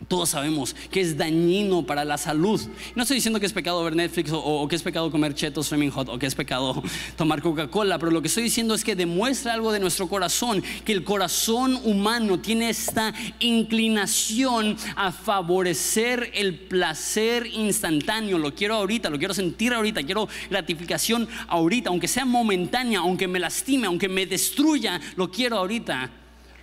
Todos 0.09 0.29
sabemos 0.29 0.75
que 0.89 1.01
es 1.01 1.17
dañino 1.17 1.83
para 1.83 2.03
la 2.03 2.17
salud. 2.17 2.59
No 2.95 3.03
estoy 3.03 3.13
diciendo 3.13 3.39
que 3.39 3.45
es 3.45 3.53
pecado 3.53 3.83
ver 3.83 3.95
Netflix 3.95 4.31
o, 4.33 4.67
que 4.67 4.75
es 4.75 4.81
pecado 4.81 5.11
comer 5.11 5.35
chetos 5.35 5.69
Flaming 5.69 5.91
Hot 5.91 6.09
o 6.09 6.17
que 6.17 6.25
es 6.25 6.33
pecado 6.33 6.81
tomar 7.15 7.43
Coca-Cola, 7.43 7.99
pero 7.99 8.11
lo 8.11 8.19
que 8.19 8.27
estoy 8.27 8.41
diciendo 8.41 8.73
es 8.73 8.83
que 8.83 8.95
demuestra 8.95 9.53
algo 9.53 9.71
de 9.71 9.79
nuestro 9.79 10.07
corazón, 10.07 10.63
que 10.83 10.93
el 10.93 11.03
corazón 11.03 11.79
humano 11.83 12.39
tiene 12.39 12.71
esta 12.71 13.13
inclinación 13.37 14.75
a 14.95 15.11
favorecer 15.11 16.31
el 16.33 16.55
placer 16.55 17.45
instantáneo. 17.45 18.39
Lo 18.39 18.55
quiero 18.55 18.77
ahorita, 18.77 19.11
lo 19.11 19.19
quiero 19.19 19.35
sentir 19.35 19.75
ahorita, 19.75 20.01
quiero 20.01 20.27
gratificación 20.49 21.29
ahorita, 21.47 21.91
aunque 21.91 22.07
sea 22.07 22.25
momentánea, 22.25 22.97
aunque 22.97 23.27
me 23.27 23.37
lastime, 23.37 23.85
aunque 23.85 24.09
me 24.09 24.25
destruya, 24.25 24.99
lo 25.15 25.29
quiero 25.29 25.57
ahorita. 25.57 26.09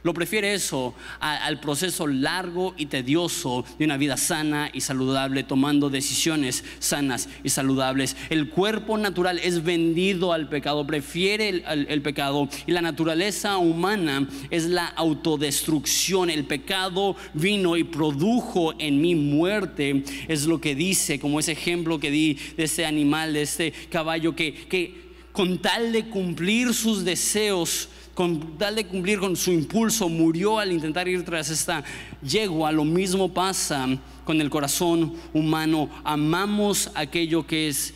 Lo 0.06 0.14
prefiere 0.14 0.54
eso 0.54 0.94
al 1.18 1.58
proceso 1.58 2.06
largo 2.06 2.76
y 2.78 2.86
tedioso 2.86 3.64
de 3.76 3.86
una 3.86 3.96
vida 3.96 4.16
sana 4.16 4.70
y 4.72 4.80
saludable, 4.82 5.42
tomando 5.42 5.90
decisiones 5.90 6.62
sanas 6.78 7.28
y 7.42 7.48
saludables. 7.48 8.16
El 8.30 8.48
cuerpo 8.48 8.98
natural 8.98 9.40
es 9.42 9.64
vendido 9.64 10.32
al 10.32 10.48
pecado, 10.48 10.86
prefiere 10.86 11.64
el, 11.66 12.02
pecado 12.02 12.48
y 12.68 12.70
la 12.70 12.82
naturaleza 12.82 13.56
humana 13.56 14.28
es 14.50 14.66
la 14.66 14.86
autodestrucción. 14.86 16.30
El 16.30 16.44
pecado 16.44 17.16
vino 17.34 17.76
y 17.76 17.82
produjo 17.82 18.74
en 18.78 19.00
mi 19.00 19.16
muerte, 19.16 20.04
es 20.28 20.46
lo 20.46 20.60
que 20.60 20.76
dice, 20.76 21.18
como 21.18 21.40
ese 21.40 21.50
ejemplo 21.50 21.98
que 21.98 22.12
di 22.12 22.38
de 22.56 22.62
este 22.62 22.86
animal, 22.86 23.32
de 23.32 23.42
este 23.42 23.72
caballo 23.90 24.36
que, 24.36 24.54
que 24.68 25.06
con 25.32 25.58
tal 25.58 25.90
de 25.90 26.04
cumplir 26.04 26.72
sus 26.74 27.04
deseos, 27.04 27.88
con 28.16 28.56
tal 28.56 28.74
de 28.74 28.86
cumplir 28.86 29.18
con 29.18 29.36
su 29.36 29.52
impulso, 29.52 30.08
murió 30.08 30.58
al 30.58 30.72
intentar 30.72 31.06
ir 31.06 31.22
tras 31.22 31.50
esta 31.50 31.84
yegua. 32.22 32.72
Lo 32.72 32.82
mismo 32.82 33.34
pasa 33.34 33.86
con 34.24 34.40
el 34.40 34.48
corazón 34.48 35.12
humano. 35.34 35.90
Amamos 36.02 36.90
aquello 36.94 37.46
que 37.46 37.68
es 37.68 37.92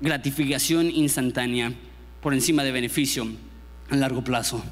gratificación 0.00 0.90
instantánea 0.90 1.74
por 2.22 2.32
encima 2.32 2.64
de 2.64 2.72
beneficio 2.72 3.28
a 3.90 3.96
largo 3.96 4.24
plazo. 4.24 4.64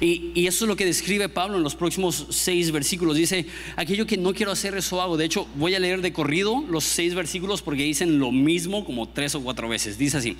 Y, 0.00 0.32
y, 0.34 0.48
eso 0.48 0.64
es 0.64 0.68
lo 0.68 0.74
que 0.74 0.84
describe 0.84 1.28
Pablo 1.28 1.56
en 1.56 1.62
los 1.62 1.76
próximos 1.76 2.26
seis 2.30 2.72
versículos. 2.72 3.16
Dice, 3.16 3.46
aquello 3.76 4.04
que 4.04 4.16
no 4.16 4.34
quiero 4.34 4.50
hacer, 4.50 4.76
eso 4.76 5.00
hago. 5.00 5.16
De 5.16 5.26
hecho, 5.26 5.46
voy 5.54 5.76
a 5.76 5.78
leer 5.78 6.02
de 6.02 6.12
corrido 6.12 6.64
los 6.68 6.82
seis 6.82 7.14
versículos 7.14 7.62
porque 7.62 7.84
dicen 7.84 8.18
lo 8.18 8.32
mismo 8.32 8.84
como 8.84 9.08
tres 9.08 9.36
o 9.36 9.42
cuatro 9.42 9.68
veces. 9.68 9.96
Dice 9.96 10.16
así, 10.16 10.36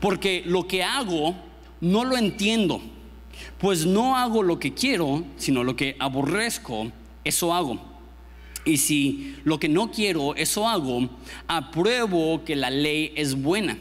porque 0.00 0.42
lo 0.46 0.66
que 0.66 0.82
hago 0.82 1.49
no 1.80 2.04
lo 2.04 2.16
entiendo, 2.16 2.80
pues 3.58 3.86
no 3.86 4.16
hago 4.16 4.42
lo 4.42 4.58
que 4.58 4.74
quiero, 4.74 5.24
sino 5.36 5.64
lo 5.64 5.76
que 5.76 5.96
aborrezco, 5.98 6.92
eso 7.24 7.54
hago. 7.54 7.80
Y 8.64 8.76
si 8.76 9.36
lo 9.44 9.58
que 9.58 9.68
no 9.68 9.90
quiero, 9.90 10.34
eso 10.34 10.68
hago, 10.68 11.08
apruebo 11.48 12.44
que 12.44 12.56
la 12.56 12.70
ley 12.70 13.12
es 13.16 13.40
buena. 13.40 13.78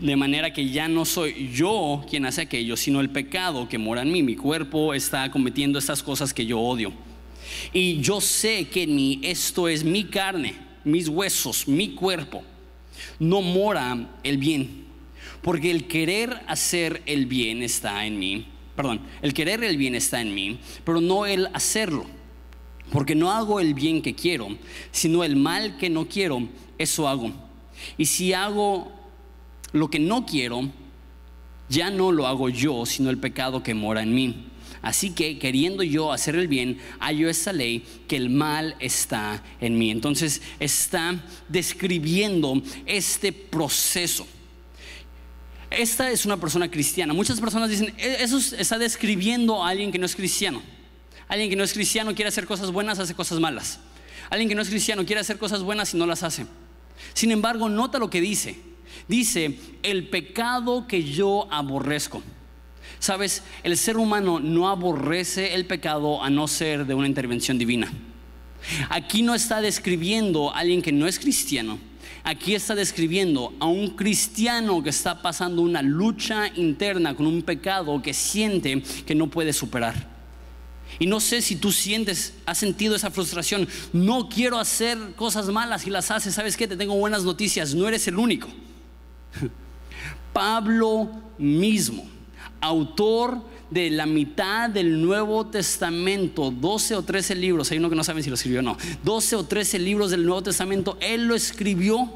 De 0.00 0.16
manera 0.16 0.52
que 0.52 0.70
ya 0.70 0.88
no 0.88 1.04
soy 1.04 1.50
yo 1.52 2.02
quien 2.08 2.24
hace 2.24 2.42
aquello, 2.42 2.76
sino 2.76 3.00
el 3.00 3.10
pecado 3.10 3.68
que 3.68 3.76
mora 3.76 4.02
en 4.02 4.10
mí. 4.10 4.22
Mi 4.22 4.36
cuerpo 4.36 4.94
está 4.94 5.30
cometiendo 5.30 5.78
estas 5.78 6.02
cosas 6.02 6.32
que 6.32 6.46
yo 6.46 6.58
odio. 6.58 6.92
Y 7.74 8.00
yo 8.00 8.20
sé 8.22 8.68
que 8.68 8.86
ni 8.86 9.20
esto 9.22 9.68
es 9.68 9.84
mi 9.84 10.04
carne, 10.04 10.54
mis 10.84 11.08
huesos, 11.08 11.68
mi 11.68 11.90
cuerpo. 11.90 12.42
No 13.18 13.42
mora 13.42 14.08
el 14.22 14.38
bien 14.38 14.81
porque 15.42 15.70
el 15.70 15.86
querer 15.86 16.42
hacer 16.46 17.02
el 17.06 17.26
bien 17.26 17.62
está 17.62 18.06
en 18.06 18.18
mí. 18.18 18.46
Perdón, 18.76 19.00
el 19.20 19.34
querer 19.34 19.62
el 19.64 19.76
bien 19.76 19.94
está 19.94 20.20
en 20.20 20.34
mí, 20.34 20.58
pero 20.84 21.00
no 21.00 21.26
el 21.26 21.48
hacerlo. 21.52 22.06
Porque 22.90 23.14
no 23.14 23.30
hago 23.30 23.60
el 23.60 23.74
bien 23.74 24.02
que 24.02 24.14
quiero, 24.14 24.48
sino 24.90 25.24
el 25.24 25.36
mal 25.36 25.76
que 25.78 25.90
no 25.90 26.08
quiero, 26.08 26.48
eso 26.78 27.08
hago. 27.08 27.32
Y 27.96 28.06
si 28.06 28.32
hago 28.32 28.92
lo 29.72 29.88
que 29.88 29.98
no 29.98 30.26
quiero, 30.26 30.68
ya 31.68 31.90
no 31.90 32.12
lo 32.12 32.26
hago 32.26 32.48
yo, 32.48 32.84
sino 32.86 33.10
el 33.10 33.18
pecado 33.18 33.62
que 33.62 33.74
mora 33.74 34.02
en 34.02 34.14
mí. 34.14 34.46
Así 34.82 35.10
que 35.10 35.38
queriendo 35.38 35.82
yo 35.82 36.12
hacer 36.12 36.34
el 36.34 36.48
bien, 36.48 36.78
hallo 36.98 37.30
esa 37.30 37.52
ley 37.52 37.84
que 38.08 38.16
el 38.16 38.30
mal 38.30 38.74
está 38.80 39.42
en 39.60 39.78
mí. 39.78 39.90
Entonces 39.90 40.42
está 40.58 41.24
describiendo 41.48 42.60
este 42.84 43.32
proceso. 43.32 44.26
Esta 45.78 46.10
es 46.10 46.24
una 46.26 46.36
persona 46.36 46.70
cristiana. 46.70 47.12
Muchas 47.14 47.40
personas 47.40 47.70
dicen, 47.70 47.94
e-, 47.98 48.22
eso 48.22 48.38
está 48.38 48.78
describiendo 48.78 49.64
a 49.64 49.68
alguien 49.68 49.92
que 49.92 49.98
no 49.98 50.06
es 50.06 50.16
cristiano. 50.16 50.62
Alguien 51.28 51.50
que 51.50 51.56
no 51.56 51.64
es 51.64 51.72
cristiano 51.72 52.14
quiere 52.14 52.28
hacer 52.28 52.46
cosas 52.46 52.70
buenas, 52.70 52.98
hace 52.98 53.14
cosas 53.14 53.40
malas. 53.40 53.80
Alguien 54.30 54.48
que 54.48 54.54
no 54.54 54.62
es 54.62 54.68
cristiano 54.68 55.04
quiere 55.04 55.20
hacer 55.20 55.38
cosas 55.38 55.62
buenas 55.62 55.94
y 55.94 55.96
no 55.96 56.06
las 56.06 56.22
hace. 56.22 56.46
Sin 57.14 57.30
embargo, 57.30 57.68
nota 57.68 57.98
lo 57.98 58.10
que 58.10 58.20
dice. 58.20 58.58
Dice, 59.08 59.58
el 59.82 60.08
pecado 60.08 60.86
que 60.86 61.04
yo 61.04 61.48
aborrezco. 61.50 62.22
Sabes, 62.98 63.42
el 63.62 63.76
ser 63.76 63.96
humano 63.96 64.40
no 64.40 64.68
aborrece 64.68 65.54
el 65.54 65.66
pecado 65.66 66.22
a 66.22 66.30
no 66.30 66.46
ser 66.48 66.86
de 66.86 66.94
una 66.94 67.08
intervención 67.08 67.58
divina. 67.58 67.92
Aquí 68.90 69.22
no 69.22 69.34
está 69.34 69.60
describiendo 69.60 70.54
a 70.54 70.58
alguien 70.58 70.82
que 70.82 70.92
no 70.92 71.06
es 71.06 71.18
cristiano 71.18 71.78
Aquí 72.24 72.54
está 72.54 72.74
describiendo 72.74 73.52
a 73.58 73.66
un 73.66 73.90
cristiano 73.90 74.82
que 74.82 74.90
está 74.90 75.22
pasando 75.22 75.62
una 75.62 75.82
lucha 75.82 76.48
interna 76.54 77.16
con 77.16 77.26
un 77.26 77.42
pecado 77.42 78.00
que 78.00 78.14
siente 78.14 78.80
que 78.80 79.14
no 79.14 79.28
puede 79.28 79.52
superar. 79.52 80.12
Y 80.98 81.06
no 81.06 81.18
sé 81.18 81.42
si 81.42 81.56
tú 81.56 81.72
sientes, 81.72 82.34
has 82.46 82.58
sentido 82.58 82.94
esa 82.94 83.10
frustración. 83.10 83.66
No 83.92 84.28
quiero 84.28 84.58
hacer 84.58 84.98
cosas 85.16 85.48
malas 85.48 85.86
y 85.86 85.90
las 85.90 86.10
haces. 86.10 86.34
¿Sabes 86.34 86.56
qué? 86.56 86.68
Te 86.68 86.76
tengo 86.76 86.94
buenas 86.94 87.24
noticias. 87.24 87.74
No 87.74 87.88
eres 87.88 88.06
el 88.06 88.18
único. 88.18 88.48
Pablo 90.32 91.10
mismo, 91.38 92.06
autor 92.60 93.42
de 93.72 93.90
la 93.90 94.06
mitad 94.06 94.70
del 94.70 95.00
Nuevo 95.00 95.46
Testamento, 95.46 96.50
12 96.50 96.96
o 96.96 97.02
13 97.02 97.34
libros, 97.34 97.70
hay 97.70 97.78
uno 97.78 97.88
que 97.88 97.96
no 97.96 98.04
saben 98.04 98.22
si 98.22 98.30
lo 98.30 98.34
escribió 98.34 98.60
o 98.60 98.62
no, 98.62 98.76
12 99.02 99.36
o 99.36 99.44
13 99.44 99.78
libros 99.78 100.10
del 100.10 100.24
Nuevo 100.24 100.42
Testamento, 100.42 100.98
él 101.00 101.26
lo 101.26 101.34
escribió 101.34 102.12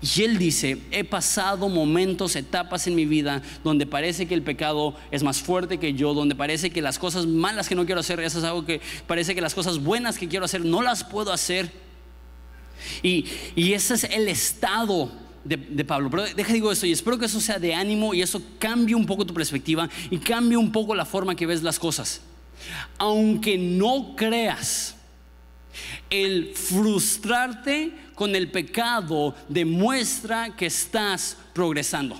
Y 0.00 0.22
él 0.22 0.38
dice, 0.38 0.78
he 0.90 1.04
pasado 1.04 1.68
momentos, 1.68 2.36
etapas 2.36 2.86
en 2.86 2.94
mi 2.94 3.06
vida 3.06 3.42
donde 3.64 3.86
parece 3.86 4.26
que 4.26 4.34
el 4.34 4.42
pecado 4.42 4.94
es 5.10 5.22
más 5.22 5.40
fuerte 5.40 5.78
que 5.78 5.94
yo, 5.94 6.14
donde 6.14 6.34
parece 6.34 6.70
que 6.70 6.82
las 6.82 6.98
cosas 6.98 7.26
malas 7.26 7.68
que 7.68 7.74
no 7.74 7.86
quiero 7.86 8.00
hacer, 8.00 8.20
eso 8.20 8.38
es 8.38 8.44
algo 8.44 8.64
que 8.64 8.80
parece 9.06 9.34
que 9.34 9.40
las 9.40 9.54
cosas 9.54 9.78
buenas 9.78 10.18
que 10.18 10.28
quiero 10.28 10.44
hacer 10.44 10.64
no 10.64 10.82
las 10.82 11.04
puedo 11.04 11.32
hacer. 11.32 11.70
Y, 13.02 13.26
ese 13.72 13.94
es 13.94 14.04
el 14.04 14.28
estado 14.28 15.10
de, 15.46 15.84
Pablo. 15.84 16.10
Pero 16.10 16.24
deja 16.34 16.52
digo 16.52 16.72
esto 16.72 16.86
y 16.86 16.92
espero 16.92 17.18
que 17.18 17.26
eso 17.26 17.40
sea 17.40 17.58
de 17.58 17.74
ánimo 17.74 18.14
y 18.14 18.22
eso 18.22 18.42
cambie 18.58 18.94
un 18.94 19.06
poco 19.06 19.24
tu 19.24 19.34
perspectiva 19.34 19.88
y 20.10 20.18
cambie 20.18 20.56
un 20.56 20.72
poco 20.72 20.94
la 20.94 21.04
forma 21.04 21.34
que 21.34 21.46
ves 21.46 21.62
las 21.62 21.78
cosas. 21.78 22.20
Aunque 22.98 23.56
no 23.56 24.14
creas, 24.16 24.96
el 26.10 26.54
frustrarte 26.54 27.92
con 28.14 28.34
el 28.34 28.50
pecado 28.50 29.34
demuestra 29.48 30.56
que 30.56 30.66
estás 30.66 31.36
progresando. 31.52 32.18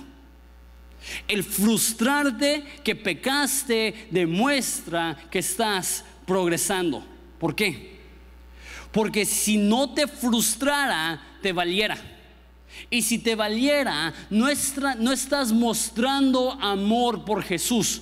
El 1.27 1.43
frustrarte 1.43 2.63
que 2.83 2.95
pecaste 2.95 4.07
demuestra 4.11 5.17
que 5.31 5.39
estás 5.39 6.03
progresando. 6.25 7.03
¿Por 7.39 7.55
qué? 7.55 7.97
Porque 8.91 9.25
si 9.25 9.57
no 9.57 9.93
te 9.93 10.07
frustrara, 10.07 11.21
te 11.41 11.53
valiera. 11.53 12.16
Y 12.89 13.01
si 13.01 13.19
te 13.19 13.35
valiera, 13.35 14.13
no, 14.29 14.47
estás 14.49 15.51
mostrando 15.51 16.51
amor 16.53 17.25
por 17.25 17.43
Jesús. 17.43 18.01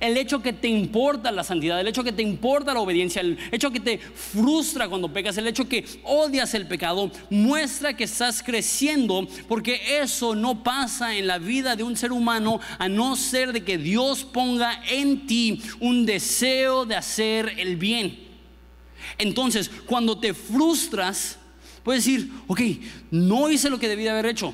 El 0.00 0.16
hecho 0.16 0.42
que 0.42 0.52
te 0.52 0.68
importa 0.68 1.30
la 1.30 1.44
santidad, 1.44 1.78
el 1.80 1.86
hecho 1.86 2.02
que 2.02 2.10
te 2.10 2.22
importa 2.22 2.74
la 2.74 2.80
obediencia, 2.80 3.20
el 3.20 3.38
hecho 3.52 3.70
que 3.70 3.78
te 3.78 3.98
frustra 3.98 4.88
cuando 4.88 5.12
pecas, 5.12 5.36
el 5.36 5.46
hecho 5.46 5.68
que 5.68 5.84
odias 6.02 6.54
el 6.54 6.66
pecado, 6.66 7.10
muestra 7.30 7.94
que 7.94 8.04
estás 8.04 8.42
creciendo 8.42 9.28
porque 9.46 10.00
eso 10.00 10.34
no 10.34 10.64
pasa 10.64 11.14
en 11.14 11.26
la 11.26 11.38
vida 11.38 11.76
de 11.76 11.84
un 11.84 11.96
ser 11.96 12.10
humano 12.10 12.58
a 12.78 12.88
no 12.88 13.14
ser 13.14 13.52
de 13.52 13.62
que 13.62 13.78
Dios 13.78 14.24
ponga 14.24 14.82
en 14.90 15.26
ti 15.26 15.62
un 15.78 16.04
deseo 16.04 16.84
de 16.84 16.96
hacer 16.96 17.54
el 17.58 17.76
bien. 17.76 18.26
Entonces, 19.18 19.70
cuando 19.86 20.18
te 20.18 20.34
frustras, 20.34 21.38
puedes 21.86 22.04
decir, 22.04 22.32
ok, 22.48 22.60
no 23.12 23.48
hice 23.48 23.70
lo 23.70 23.78
que 23.78 23.86
debí 23.86 24.02
de 24.02 24.10
haber 24.10 24.26
hecho. 24.26 24.52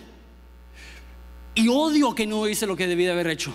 Y 1.55 1.67
odio 1.69 2.15
que 2.15 2.27
no 2.27 2.47
hice 2.47 2.67
lo 2.67 2.77
que 2.77 2.87
debí 2.87 3.05
de 3.05 3.13
haber 3.13 3.29
hecho. 3.29 3.55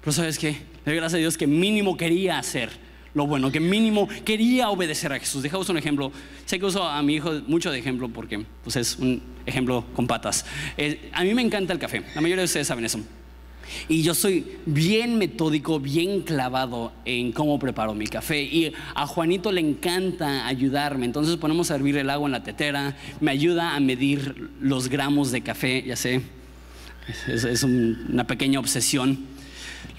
Pero 0.00 0.12
sabes 0.12 0.38
qué? 0.38 0.56
Le 0.86 0.94
gracias 0.94 1.12
a 1.12 1.18
Dios 1.18 1.36
que 1.36 1.46
mínimo 1.46 1.94
quería 1.94 2.38
hacer 2.38 2.70
lo 3.12 3.26
bueno, 3.26 3.52
que 3.52 3.60
mínimo 3.60 4.08
quería 4.24 4.70
obedecer 4.70 5.12
a 5.12 5.18
Jesús. 5.18 5.42
Dejamos 5.42 5.68
un 5.68 5.76
ejemplo. 5.76 6.10
Sé 6.46 6.58
que 6.58 6.64
uso 6.64 6.84
a 6.84 7.02
mi 7.02 7.16
hijo 7.16 7.30
mucho 7.48 7.70
de 7.70 7.78
ejemplo 7.78 8.08
porque 8.08 8.46
pues, 8.64 8.76
es 8.76 8.96
un 8.96 9.22
ejemplo 9.44 9.84
con 9.92 10.06
patas. 10.06 10.46
Eh, 10.78 11.10
a 11.12 11.22
mí 11.22 11.34
me 11.34 11.42
encanta 11.42 11.74
el 11.74 11.78
café. 11.78 12.02
La 12.14 12.22
mayoría 12.22 12.40
de 12.40 12.46
ustedes 12.46 12.66
saben 12.66 12.86
eso. 12.86 12.98
Y 13.88 14.02
yo 14.02 14.14
soy 14.14 14.46
bien 14.66 15.18
metódico, 15.18 15.80
bien 15.80 16.22
clavado 16.22 16.92
en 17.04 17.32
cómo 17.32 17.58
preparo 17.58 17.94
mi 17.94 18.06
café. 18.06 18.42
Y 18.42 18.72
a 18.94 19.06
Juanito 19.06 19.52
le 19.52 19.60
encanta 19.60 20.46
ayudarme. 20.46 21.06
Entonces 21.06 21.36
ponemos 21.36 21.70
a 21.70 21.74
hervir 21.74 21.96
el 21.96 22.10
agua 22.10 22.26
en 22.26 22.32
la 22.32 22.42
tetera. 22.42 22.96
Me 23.20 23.30
ayuda 23.30 23.74
a 23.74 23.80
medir 23.80 24.50
los 24.60 24.88
gramos 24.88 25.32
de 25.32 25.42
café, 25.42 25.82
ya 25.86 25.96
sé. 25.96 26.22
Es, 27.28 27.62
una 27.64 28.26
pequeña 28.26 28.60
obsesión 28.60 29.32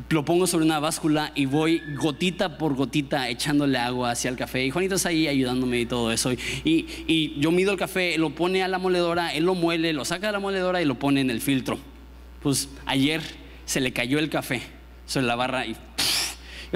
lo 0.09 0.23
pongo 0.23 0.45
sobre 0.45 0.65
una 0.65 0.79
báscula 0.79 1.31
y 1.33 1.45
voy 1.45 1.81
gotita 1.95 2.57
por 2.57 2.75
gotita 2.75 3.29
echándole 3.29 3.79
agua 3.79 4.11
hacia 4.11 4.29
el 4.29 4.37
café. 4.37 4.63
Y 4.65 4.69
Juanito 4.69 4.95
está 4.95 5.09
ahí 5.09 5.27
ayudándome 5.27 5.81
y 5.81 5.85
todo 5.87 6.11
eso. 6.11 6.31
Y, 6.31 6.85
y 7.07 7.33
yo 7.39 7.51
mido 7.51 7.71
el 7.71 7.77
café, 7.79 8.17
lo 8.19 8.29
pone 8.29 8.63
a 8.63 8.67
la 8.67 8.77
moledora, 8.77 9.33
él 9.33 9.45
lo 9.45 9.55
muele, 9.55 9.91
lo 9.91 10.05
saca 10.05 10.27
de 10.27 10.33
la 10.33 10.39
moledora 10.39 10.81
y 10.81 10.85
lo 10.85 10.99
pone 10.99 11.21
en 11.21 11.31
el 11.31 11.41
filtro. 11.41 11.79
Pues 12.43 12.69
ayer 12.85 13.21
se 13.65 13.79
le 13.79 13.93
cayó 13.93 14.19
el 14.19 14.29
café 14.29 14.61
sobre 15.05 15.27
la 15.27 15.35
barra 15.35 15.65
y 15.65 15.75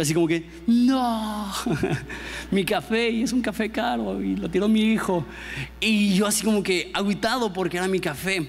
así 0.01 0.13
como 0.13 0.27
que, 0.27 0.45
no, 0.67 1.51
mi 2.51 2.63
café, 2.63 3.09
y 3.09 3.23
es 3.23 3.33
un 3.33 3.41
café 3.41 3.69
caro, 3.71 4.21
y 4.21 4.35
lo 4.35 4.49
tiró 4.49 4.67
mi 4.67 4.81
hijo. 4.81 5.25
Y 5.79 6.15
yo 6.15 6.27
así 6.27 6.43
como 6.43 6.63
que 6.63 6.91
aguitado 6.93 7.51
porque 7.51 7.77
era 7.77 7.87
mi 7.87 7.99
café. 7.99 8.47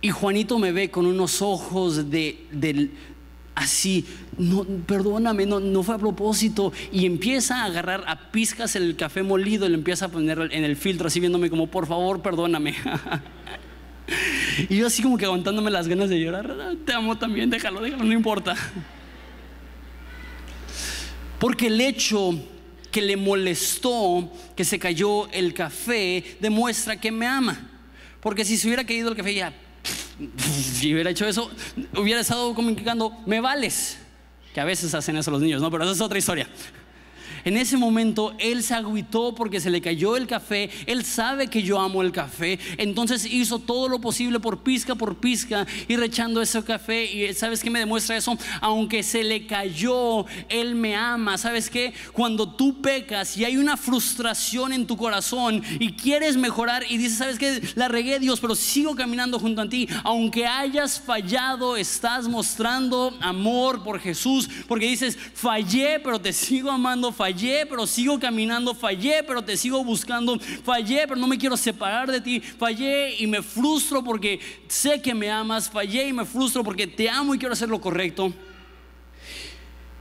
Y 0.00 0.10
Juanito 0.10 0.58
me 0.58 0.72
ve 0.72 0.90
con 0.90 1.06
unos 1.06 1.42
ojos 1.42 2.10
de, 2.10 2.46
de, 2.50 2.90
así, 3.54 4.04
no, 4.38 4.64
perdóname, 4.64 5.46
no, 5.46 5.60
no, 5.60 5.82
fue 5.82 5.94
a 5.94 5.98
propósito. 5.98 6.72
Y 6.92 7.06
empieza 7.06 7.62
a 7.62 7.64
agarrar 7.66 8.04
a 8.06 8.30
pizcas 8.30 8.76
el 8.76 8.96
café 8.96 9.22
molido 9.22 9.66
y 9.66 9.68
lo 9.68 9.74
empieza 9.74 10.06
a 10.06 10.08
poner 10.08 10.38
en 10.50 10.64
el 10.64 10.76
filtro, 10.76 11.08
así 11.08 11.20
viéndome 11.20 11.50
como, 11.50 11.68
por 11.68 11.86
favor, 11.86 12.22
perdóname. 12.22 12.74
y 14.68 14.76
yo 14.76 14.86
así 14.86 15.02
como 15.02 15.16
que 15.16 15.24
aguantándome 15.24 15.70
las 15.70 15.88
ganas 15.88 16.08
de 16.08 16.20
llorar, 16.20 16.54
te 16.84 16.92
amo 16.92 17.16
también, 17.16 17.50
déjalo, 17.50 17.80
déjalo, 17.80 18.04
no 18.04 18.12
importa. 18.12 18.54
Porque 21.38 21.66
el 21.66 21.80
hecho 21.80 22.34
que 22.90 23.02
le 23.02 23.16
molestó 23.16 24.30
que 24.54 24.64
se 24.64 24.78
cayó 24.78 25.28
el 25.32 25.54
café 25.54 26.36
demuestra 26.40 27.00
que 27.00 27.10
me 27.10 27.26
ama. 27.26 27.70
Porque 28.20 28.44
si 28.44 28.56
se 28.56 28.68
hubiera 28.68 28.84
caído 28.84 29.08
el 29.08 29.16
café 29.16 29.34
ya 29.34 29.52
si 30.36 30.92
hubiera 30.92 31.10
hecho 31.10 31.26
eso, 31.26 31.50
hubiera 31.96 32.20
estado 32.20 32.54
comunicando, 32.54 33.16
me 33.26 33.40
vales. 33.40 33.98
Que 34.54 34.60
a 34.60 34.64
veces 34.64 34.94
hacen 34.94 35.16
eso 35.16 35.30
los 35.30 35.40
niños, 35.40 35.62
¿no? 35.62 35.70
Pero 35.70 35.84
esa 35.84 35.92
es 35.92 36.00
otra 36.00 36.18
historia. 36.18 36.48
En 37.44 37.56
ese 37.56 37.76
momento 37.76 38.34
él 38.38 38.62
se 38.62 38.74
agüitó 38.74 39.34
porque 39.34 39.60
se 39.60 39.70
le 39.70 39.80
cayó 39.80 40.16
el 40.16 40.26
café. 40.26 40.70
Él 40.86 41.04
sabe 41.04 41.48
que 41.48 41.62
yo 41.62 41.80
amo 41.80 42.02
el 42.02 42.12
café. 42.12 42.58
Entonces 42.78 43.26
hizo 43.26 43.58
todo 43.58 43.88
lo 43.88 44.00
posible 44.00 44.40
por 44.40 44.62
pizca 44.62 44.94
por 44.94 45.16
pizca 45.16 45.66
ir 45.88 45.98
rechando 45.98 46.40
ese 46.40 46.62
café. 46.62 47.04
Y 47.04 47.34
¿sabes 47.34 47.62
qué 47.62 47.70
me 47.70 47.80
demuestra 47.80 48.16
eso? 48.16 48.36
Aunque 48.60 49.02
se 49.02 49.24
le 49.24 49.46
cayó, 49.46 50.24
él 50.48 50.74
me 50.74 50.94
ama. 50.94 51.36
¿Sabes 51.38 51.68
qué? 51.68 51.92
Cuando 52.12 52.48
tú 52.48 52.80
pecas 52.80 53.36
y 53.36 53.44
hay 53.44 53.56
una 53.56 53.76
frustración 53.76 54.72
en 54.72 54.86
tu 54.86 54.96
corazón 54.96 55.62
y 55.80 55.92
quieres 55.92 56.36
mejorar 56.36 56.84
y 56.88 56.98
dices, 56.98 57.18
¿sabes 57.18 57.38
qué? 57.38 57.60
La 57.74 57.88
regué 57.88 58.18
Dios, 58.18 58.40
pero 58.40 58.54
sigo 58.54 58.94
caminando 58.94 59.38
junto 59.38 59.62
a 59.62 59.68
ti. 59.68 59.88
Aunque 60.04 60.46
hayas 60.46 61.00
fallado, 61.00 61.76
estás 61.76 62.28
mostrando 62.28 63.16
amor 63.20 63.82
por 63.82 63.98
Jesús. 63.98 64.48
Porque 64.68 64.86
dices, 64.86 65.18
fallé, 65.34 66.00
pero 66.00 66.20
te 66.20 66.32
sigo 66.32 66.70
amando. 66.70 67.12
Fallé 67.12 67.31
fallé, 67.32 67.66
pero 67.66 67.86
sigo 67.86 68.18
caminando, 68.18 68.74
fallé, 68.74 69.22
pero 69.26 69.42
te 69.42 69.56
sigo 69.56 69.82
buscando, 69.82 70.38
fallé, 70.38 71.04
pero 71.08 71.16
no 71.16 71.26
me 71.26 71.38
quiero 71.38 71.56
separar 71.56 72.10
de 72.10 72.20
ti, 72.20 72.40
fallé 72.40 73.16
y 73.18 73.26
me 73.26 73.42
frustro 73.42 74.04
porque 74.04 74.38
sé 74.68 75.00
que 75.00 75.14
me 75.14 75.30
amas, 75.30 75.70
fallé 75.70 76.08
y 76.08 76.12
me 76.12 76.26
frustro 76.26 76.62
porque 76.62 76.86
te 76.86 77.08
amo 77.08 77.34
y 77.34 77.38
quiero 77.38 77.54
hacer 77.54 77.70
lo 77.70 77.80
correcto. 77.80 78.32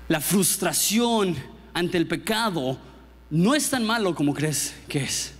La 0.09 0.19
frustración 0.19 1.37
ante 1.73 1.97
el 1.97 2.05
pecado 2.05 2.77
no 3.29 3.55
es 3.55 3.69
tan 3.69 3.85
malo 3.85 4.13
como 4.13 4.33
crees 4.33 4.75
que 4.89 5.03
es. 5.03 5.33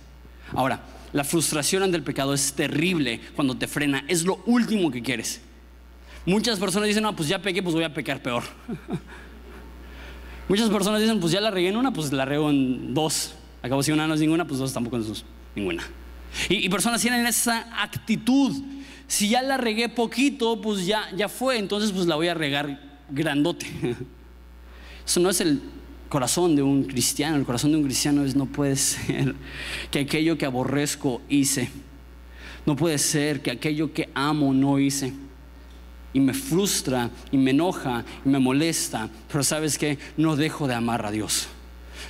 Ahora, 0.54 0.80
la 1.12 1.24
frustración 1.24 1.82
ante 1.82 1.98
el 1.98 2.02
pecado 2.02 2.32
es 2.32 2.54
terrible 2.54 3.20
cuando 3.36 3.54
te 3.54 3.66
frena, 3.66 4.02
es 4.08 4.24
lo 4.24 4.42
último 4.46 4.90
que 4.90 5.02
quieres. 5.02 5.42
Muchas 6.24 6.58
personas 6.58 6.88
dicen, 6.88 7.02
no, 7.02 7.14
pues 7.14 7.28
ya 7.28 7.42
pequé, 7.42 7.62
pues 7.62 7.74
voy 7.74 7.84
a 7.84 7.92
pecar 7.92 8.22
peor. 8.22 8.44
Muchas 10.48 10.68
personas 10.70 11.00
dicen, 11.00 11.20
pues 11.20 11.32
ya 11.32 11.40
la 11.40 11.50
regué 11.50 11.68
en 11.68 11.76
una, 11.76 11.92
pues 11.92 12.12
la 12.12 12.24
rego 12.24 12.50
en 12.50 12.94
dos. 12.94 13.34
Acabo 13.62 13.82
si 13.82 13.92
una 13.92 14.06
no 14.06 14.14
es 14.14 14.20
ninguna, 14.20 14.46
pues 14.46 14.58
dos 14.58 14.72
tampoco 14.72 14.98
es 14.98 15.24
ninguna. 15.54 15.84
Y, 16.48 16.68
personas 16.68 17.00
tienen 17.00 17.26
esa 17.26 17.82
actitud. 17.82 18.52
Si 19.06 19.28
ya 19.28 19.42
la 19.42 19.56
regué 19.56 19.88
poquito, 19.88 20.60
pues 20.60 20.86
ya, 20.86 21.04
ya 21.14 21.28
fue, 21.28 21.58
entonces 21.58 21.92
pues 21.92 22.06
la 22.06 22.16
voy 22.16 22.28
a 22.28 22.34
regar 22.34 22.80
grandote. 23.10 23.66
Eso 25.06 25.20
no 25.20 25.30
es 25.30 25.40
el 25.40 25.60
corazón 26.08 26.56
de 26.56 26.62
un 26.62 26.84
cristiano. 26.84 27.36
El 27.36 27.44
corazón 27.44 27.72
de 27.72 27.78
un 27.78 27.84
cristiano 27.84 28.24
es 28.24 28.34
no 28.34 28.46
puede 28.46 28.76
ser 28.76 29.34
que 29.90 30.00
aquello 30.00 30.38
que 30.38 30.46
aborrezco 30.46 31.20
hice. 31.28 31.70
No 32.64 32.76
puede 32.76 32.98
ser 32.98 33.42
que 33.42 33.50
aquello 33.50 33.92
que 33.92 34.08
amo 34.14 34.54
no 34.54 34.78
hice 34.78 35.12
y 36.12 36.20
me 36.20 36.34
frustra 36.34 37.10
y 37.30 37.38
me 37.38 37.52
enoja 37.52 38.04
y 38.24 38.28
me 38.28 38.38
molesta, 38.38 39.08
pero 39.30 39.42
sabes 39.42 39.78
que 39.78 39.98
no 40.16 40.36
dejo 40.36 40.68
de 40.68 40.74
amar 40.74 41.06
a 41.06 41.10
Dios. 41.10 41.48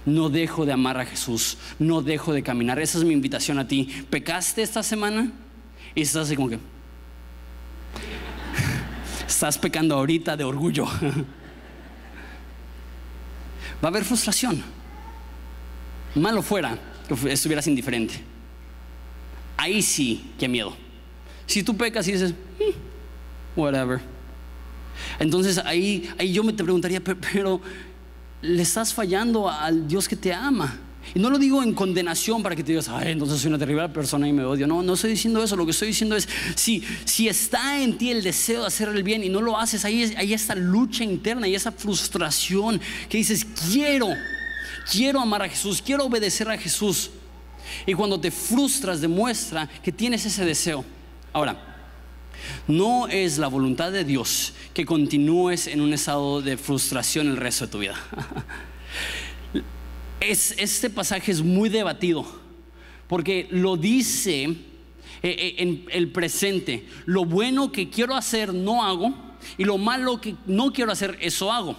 No 0.04 0.30
dejo 0.30 0.66
de 0.66 0.72
amar 0.72 0.98
a 0.98 1.06
Jesús, 1.06 1.58
no 1.78 2.02
dejo 2.02 2.32
de 2.32 2.42
caminar. 2.42 2.80
Esa 2.80 2.98
es 2.98 3.04
mi 3.04 3.12
invitación 3.12 3.58
a 3.58 3.68
ti. 3.68 3.88
¿Pecaste 4.10 4.62
esta 4.62 4.82
semana? 4.82 5.30
Y 5.94 6.02
estás 6.02 6.26
así 6.26 6.36
como 6.36 6.48
que... 6.48 6.58
Estás 9.26 9.58
pecando 9.58 9.94
ahorita 9.94 10.36
de 10.36 10.44
orgullo. 10.44 10.86
Va 13.82 13.82
a 13.82 13.88
haber 13.88 14.04
frustración. 14.04 14.62
Malo 16.14 16.42
fuera 16.42 16.78
que 17.08 17.32
estuvieras 17.32 17.66
indiferente. 17.66 18.14
Ahí 19.56 19.82
sí, 19.82 20.32
qué 20.38 20.48
miedo. 20.48 20.76
Si 21.46 21.62
tú 21.62 21.76
pecas 21.76 22.06
y 22.08 22.12
dices, 22.12 22.32
mm, 22.32 22.91
whatever. 23.56 24.00
Entonces 25.18 25.58
ahí, 25.58 26.08
ahí 26.18 26.32
yo 26.32 26.44
me 26.44 26.52
te 26.52 26.62
preguntaría, 26.62 27.00
pero, 27.02 27.60
le 28.42 28.62
estás 28.62 28.92
fallando 28.92 29.48
al 29.48 29.86
Dios 29.86 30.08
que 30.08 30.16
te 30.16 30.32
ama. 30.32 30.76
Y 31.14 31.18
no 31.18 31.30
lo 31.30 31.38
digo 31.38 31.62
en 31.62 31.74
condenación 31.74 32.42
para 32.42 32.54
que 32.54 32.62
te 32.62 32.72
digas, 32.72 32.88
ay, 32.88 33.12
entonces 33.12 33.40
soy 33.40 33.48
una 33.48 33.58
terrible 33.58 33.88
persona 33.88 34.26
y 34.26 34.32
me 34.32 34.44
odio. 34.44 34.66
No, 34.66 34.82
no 34.82 34.94
estoy 34.94 35.10
diciendo 35.10 35.42
eso. 35.42 35.56
Lo 35.56 35.64
que 35.64 35.72
estoy 35.72 35.88
diciendo 35.88 36.16
es, 36.16 36.28
si, 36.54 36.82
si 37.04 37.28
está 37.28 37.80
en 37.80 37.98
ti 37.98 38.10
el 38.10 38.22
deseo 38.22 38.62
de 38.62 38.66
hacer 38.66 38.88
el 38.88 39.02
bien 39.02 39.22
y 39.22 39.28
no 39.28 39.40
lo 39.40 39.58
haces, 39.58 39.84
ahí, 39.84 40.12
ahí 40.16 40.32
esta 40.32 40.54
lucha 40.54 41.04
interna 41.04 41.46
y 41.46 41.54
esa 41.54 41.72
frustración 41.72 42.80
que 43.08 43.18
dices, 43.18 43.46
quiero, 43.70 44.08
quiero 44.90 45.20
amar 45.20 45.42
a 45.42 45.48
Jesús, 45.48 45.82
quiero 45.84 46.04
obedecer 46.04 46.48
a 46.48 46.58
Jesús. 46.58 47.10
Y 47.86 47.94
cuando 47.94 48.20
te 48.20 48.30
frustras, 48.30 49.00
demuestra 49.00 49.68
que 49.82 49.92
tienes 49.92 50.24
ese 50.26 50.44
deseo. 50.44 50.84
Ahora, 51.32 51.71
no 52.68 53.08
es 53.08 53.38
la 53.38 53.48
voluntad 53.48 53.92
de 53.92 54.04
Dios 54.04 54.54
que 54.74 54.84
continúes 54.84 55.66
en 55.66 55.80
un 55.80 55.92
estado 55.92 56.42
de 56.42 56.56
frustración 56.56 57.28
el 57.28 57.36
resto 57.36 57.66
de 57.66 57.72
tu 57.72 57.78
vida. 57.78 57.96
este 60.20 60.90
pasaje 60.90 61.32
es 61.32 61.42
muy 61.42 61.68
debatido 61.68 62.24
porque 63.08 63.48
lo 63.50 63.76
dice 63.76 64.44
eh, 64.44 64.56
eh, 65.22 65.54
en 65.58 65.84
el 65.90 66.10
presente. 66.10 66.86
Lo 67.04 67.24
bueno 67.24 67.70
que 67.70 67.90
quiero 67.90 68.14
hacer 68.14 68.54
no 68.54 68.84
hago 68.84 69.14
y 69.58 69.64
lo 69.64 69.78
malo 69.78 70.20
que 70.20 70.36
no 70.46 70.72
quiero 70.72 70.92
hacer 70.92 71.18
eso 71.20 71.52
hago. 71.52 71.76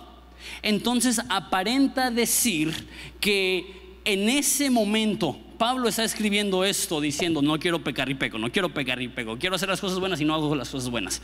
Entonces 0.61 1.21
aparenta 1.29 2.11
decir 2.11 2.87
que 3.19 3.82
en 4.05 4.29
ese 4.29 4.69
momento 4.69 5.37
Pablo 5.57 5.87
está 5.87 6.03
escribiendo 6.03 6.65
esto 6.65 6.99
diciendo, 6.99 7.41
no 7.41 7.57
quiero 7.57 7.83
pecar 7.83 8.09
y 8.09 8.15
peco, 8.15 8.37
no 8.37 8.51
quiero 8.51 8.73
pecar 8.73 9.01
y 9.01 9.07
peco, 9.07 9.37
quiero 9.37 9.55
hacer 9.55 9.69
las 9.69 9.79
cosas 9.79 9.99
buenas 9.99 10.19
y 10.19 10.25
no 10.25 10.33
hago 10.33 10.55
las 10.55 10.69
cosas 10.69 10.89
buenas. 10.89 11.21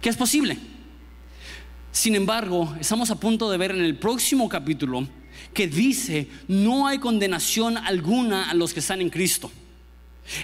¿Qué 0.00 0.08
es 0.08 0.16
posible? 0.16 0.58
Sin 1.90 2.14
embargo, 2.14 2.74
estamos 2.80 3.10
a 3.10 3.20
punto 3.20 3.50
de 3.50 3.58
ver 3.58 3.70
en 3.70 3.82
el 3.82 3.96
próximo 3.96 4.48
capítulo 4.48 5.06
que 5.54 5.66
dice, 5.66 6.28
no 6.48 6.86
hay 6.86 6.98
condenación 6.98 7.76
alguna 7.76 8.50
a 8.50 8.54
los 8.54 8.74
que 8.74 8.80
están 8.80 9.00
en 9.00 9.10
Cristo. 9.10 9.50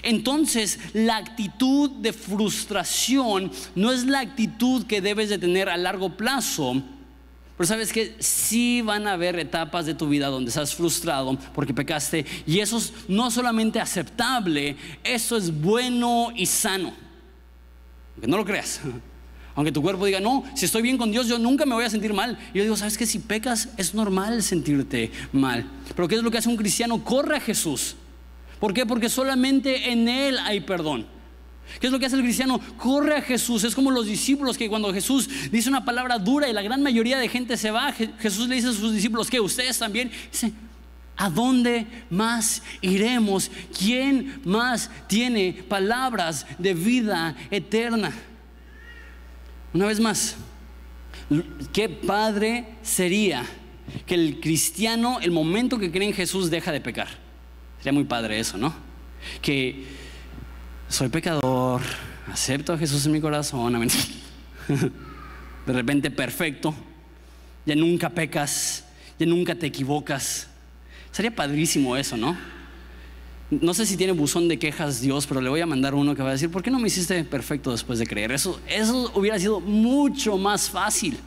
Entonces, 0.03 0.79
la 0.93 1.17
actitud 1.17 1.89
de 1.89 2.13
frustración 2.13 3.51
no 3.75 3.91
es 3.91 4.05
la 4.05 4.19
actitud 4.19 4.85
que 4.85 5.01
debes 5.01 5.29
de 5.29 5.37
tener 5.37 5.69
a 5.69 5.77
largo 5.77 6.17
plazo, 6.17 6.81
pero 7.59 7.67
sabes 7.67 7.91
que 7.91 8.15
sí 8.19 8.81
van 8.81 9.05
a 9.05 9.11
haber 9.11 9.37
etapas 9.37 9.85
de 9.85 9.93
tu 9.93 10.07
vida 10.07 10.27
donde 10.27 10.47
estás 10.47 10.73
frustrado 10.73 11.37
porque 11.53 11.73
pecaste 11.73 12.25
y 12.47 12.59
eso 12.59 12.77
es 12.77 12.93
no 13.09 13.29
solamente 13.29 13.81
aceptable, 13.81 14.77
eso 15.03 15.35
es 15.35 15.51
bueno 15.51 16.29
y 16.33 16.45
sano. 16.45 16.93
Aunque 18.15 18.27
no 18.27 18.37
lo 18.37 18.45
creas. 18.45 18.79
Aunque 19.55 19.73
tu 19.73 19.81
cuerpo 19.81 20.05
diga, 20.05 20.21
no, 20.21 20.45
si 20.55 20.63
estoy 20.63 20.81
bien 20.81 20.97
con 20.97 21.11
Dios, 21.11 21.27
yo 21.27 21.37
nunca 21.37 21.65
me 21.65 21.75
voy 21.75 21.83
a 21.83 21.89
sentir 21.89 22.13
mal. 22.13 22.39
Y 22.53 22.59
yo 22.59 22.63
digo, 22.63 22.77
¿sabes 22.77 22.97
que 22.97 23.05
Si 23.05 23.19
pecas, 23.19 23.67
es 23.75 23.93
normal 23.93 24.41
sentirte 24.41 25.11
mal. 25.33 25.69
Pero 25.93 26.07
¿qué 26.07 26.15
es 26.15 26.23
lo 26.23 26.31
que 26.31 26.37
hace 26.37 26.47
un 26.47 26.55
cristiano? 26.55 27.03
Corre 27.03 27.35
a 27.35 27.41
Jesús. 27.41 27.97
¿Por 28.61 28.73
qué? 28.73 28.85
Porque 28.85 29.09
solamente 29.09 29.91
en 29.91 30.07
Él 30.07 30.37
hay 30.45 30.61
perdón. 30.61 31.18
¿Qué 31.79 31.87
es 31.87 31.93
lo 31.93 31.99
que 31.99 32.05
hace 32.05 32.15
el 32.15 32.23
cristiano? 32.23 32.59
Corre 32.77 33.15
a 33.17 33.21
Jesús. 33.21 33.63
Es 33.63 33.75
como 33.75 33.91
los 33.91 34.05
discípulos 34.05 34.57
que 34.57 34.69
cuando 34.69 34.93
Jesús 34.93 35.29
dice 35.51 35.69
una 35.69 35.85
palabra 35.85 36.17
dura 36.17 36.49
y 36.49 36.53
la 36.53 36.61
gran 36.61 36.81
mayoría 36.81 37.19
de 37.19 37.27
gente 37.27 37.57
se 37.57 37.71
va, 37.71 37.93
Jesús 37.93 38.47
le 38.47 38.55
dice 38.55 38.69
a 38.69 38.73
sus 38.73 38.93
discípulos 38.93 39.29
que 39.29 39.39
ustedes 39.39 39.77
también. 39.77 40.11
Dice, 40.31 40.51
¿a 41.15 41.29
dónde 41.29 41.85
más 42.09 42.63
iremos? 42.81 43.51
¿Quién 43.77 44.41
más 44.45 44.89
tiene 45.07 45.63
palabras 45.67 46.45
de 46.57 46.73
vida 46.73 47.35
eterna? 47.51 48.11
Una 49.73 49.85
vez 49.85 49.99
más, 49.99 50.35
qué 51.71 51.89
padre 51.89 52.65
sería 52.81 53.45
que 54.05 54.15
el 54.15 54.39
cristiano, 54.39 55.19
el 55.21 55.31
momento 55.31 55.77
que 55.77 55.91
cree 55.91 56.07
en 56.07 56.13
Jesús, 56.13 56.49
deja 56.49 56.71
de 56.71 56.81
pecar. 56.81 57.07
Sería 57.77 57.93
muy 57.93 58.05
padre 58.05 58.39
eso, 58.39 58.57
¿no? 58.57 58.73
Que 59.41 59.85
soy 60.89 61.07
pecador, 61.09 61.81
acepto 62.31 62.73
a 62.73 62.77
Jesús 62.77 63.05
en 63.05 63.11
mi 63.11 63.21
corazón, 63.21 63.87
De 64.67 65.73
repente 65.73 66.09
perfecto, 66.09 66.73
ya 67.65 67.75
nunca 67.75 68.09
pecas, 68.09 68.83
ya 69.19 69.25
nunca 69.25 69.53
te 69.53 69.67
equivocas. 69.67 70.47
Sería 71.11 71.33
padrísimo 71.33 71.95
eso, 71.95 72.17
¿no? 72.17 72.35
No 73.51 73.73
sé 73.73 73.85
si 73.85 73.97
tiene 73.97 74.13
buzón 74.13 74.47
de 74.47 74.57
quejas 74.57 75.01
Dios, 75.01 75.27
pero 75.27 75.41
le 75.41 75.49
voy 75.49 75.61
a 75.61 75.65
mandar 75.65 75.93
uno 75.93 76.15
que 76.15 76.23
va 76.23 76.29
a 76.29 76.33
decir, 76.33 76.49
¿por 76.49 76.63
qué 76.63 76.71
no 76.71 76.79
me 76.79 76.87
hiciste 76.87 77.23
perfecto 77.23 77.71
después 77.71 77.99
de 77.99 78.07
creer? 78.07 78.31
Eso, 78.31 78.59
eso 78.67 79.11
hubiera 79.15 79.39
sido 79.39 79.59
mucho 79.59 80.37
más 80.37 80.69
fácil. 80.69 81.17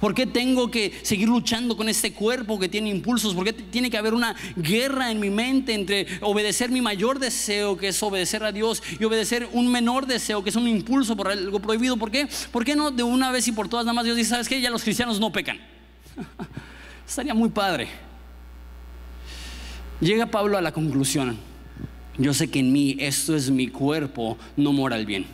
¿Por 0.00 0.14
qué 0.14 0.26
tengo 0.26 0.70
que 0.70 0.92
seguir 1.02 1.28
luchando 1.28 1.76
con 1.76 1.88
este 1.88 2.12
cuerpo 2.12 2.58
que 2.58 2.68
tiene 2.68 2.90
impulsos? 2.90 3.34
¿Por 3.34 3.44
qué 3.44 3.52
tiene 3.52 3.90
que 3.90 3.98
haber 3.98 4.14
una 4.14 4.34
guerra 4.56 5.10
en 5.10 5.20
mi 5.20 5.30
mente 5.30 5.74
entre 5.74 6.06
obedecer 6.20 6.70
mi 6.70 6.80
mayor 6.80 7.18
deseo, 7.18 7.76
que 7.76 7.88
es 7.88 8.02
obedecer 8.02 8.44
a 8.44 8.52
Dios, 8.52 8.82
y 8.98 9.04
obedecer 9.04 9.48
un 9.52 9.70
menor 9.70 10.06
deseo, 10.06 10.42
que 10.42 10.50
es 10.50 10.56
un 10.56 10.68
impulso 10.68 11.16
por 11.16 11.28
algo 11.28 11.60
prohibido? 11.60 11.96
¿Por 11.96 12.10
qué? 12.10 12.28
¿Por 12.50 12.64
qué 12.64 12.76
no 12.76 12.90
de 12.90 13.02
una 13.02 13.30
vez 13.30 13.48
y 13.48 13.52
por 13.52 13.68
todas 13.68 13.84
nada 13.84 13.94
más 13.94 14.04
Dios 14.04 14.16
dice, 14.16 14.30
¿sabes 14.30 14.48
qué? 14.48 14.60
Ya 14.60 14.70
los 14.70 14.82
cristianos 14.82 15.20
no 15.20 15.32
pecan. 15.32 15.58
Estaría 17.06 17.34
muy 17.34 17.50
padre. 17.50 17.88
Llega 20.00 20.26
Pablo 20.26 20.58
a 20.58 20.60
la 20.60 20.72
conclusión, 20.72 21.38
yo 22.18 22.34
sé 22.34 22.50
que 22.50 22.58
en 22.58 22.72
mí 22.72 22.96
esto 22.98 23.36
es 23.36 23.50
mi 23.50 23.68
cuerpo, 23.68 24.36
no 24.56 24.72
mora 24.72 24.96
el 24.96 25.06
bien. 25.06 25.26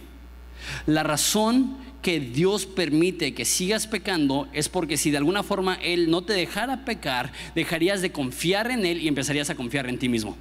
La 0.86 1.02
razón 1.02 1.78
que 2.02 2.20
Dios 2.20 2.66
permite 2.66 3.34
que 3.34 3.44
sigas 3.44 3.86
pecando 3.86 4.48
es 4.52 4.68
porque 4.68 4.96
si 4.96 5.10
de 5.10 5.18
alguna 5.18 5.42
forma 5.42 5.74
Él 5.82 6.10
no 6.10 6.22
te 6.22 6.32
dejara 6.32 6.84
pecar, 6.84 7.32
dejarías 7.54 8.02
de 8.02 8.12
confiar 8.12 8.70
en 8.70 8.86
Él 8.86 9.02
y 9.02 9.08
empezarías 9.08 9.50
a 9.50 9.54
confiar 9.54 9.88
en 9.88 9.98
ti 9.98 10.08
mismo. 10.08 10.36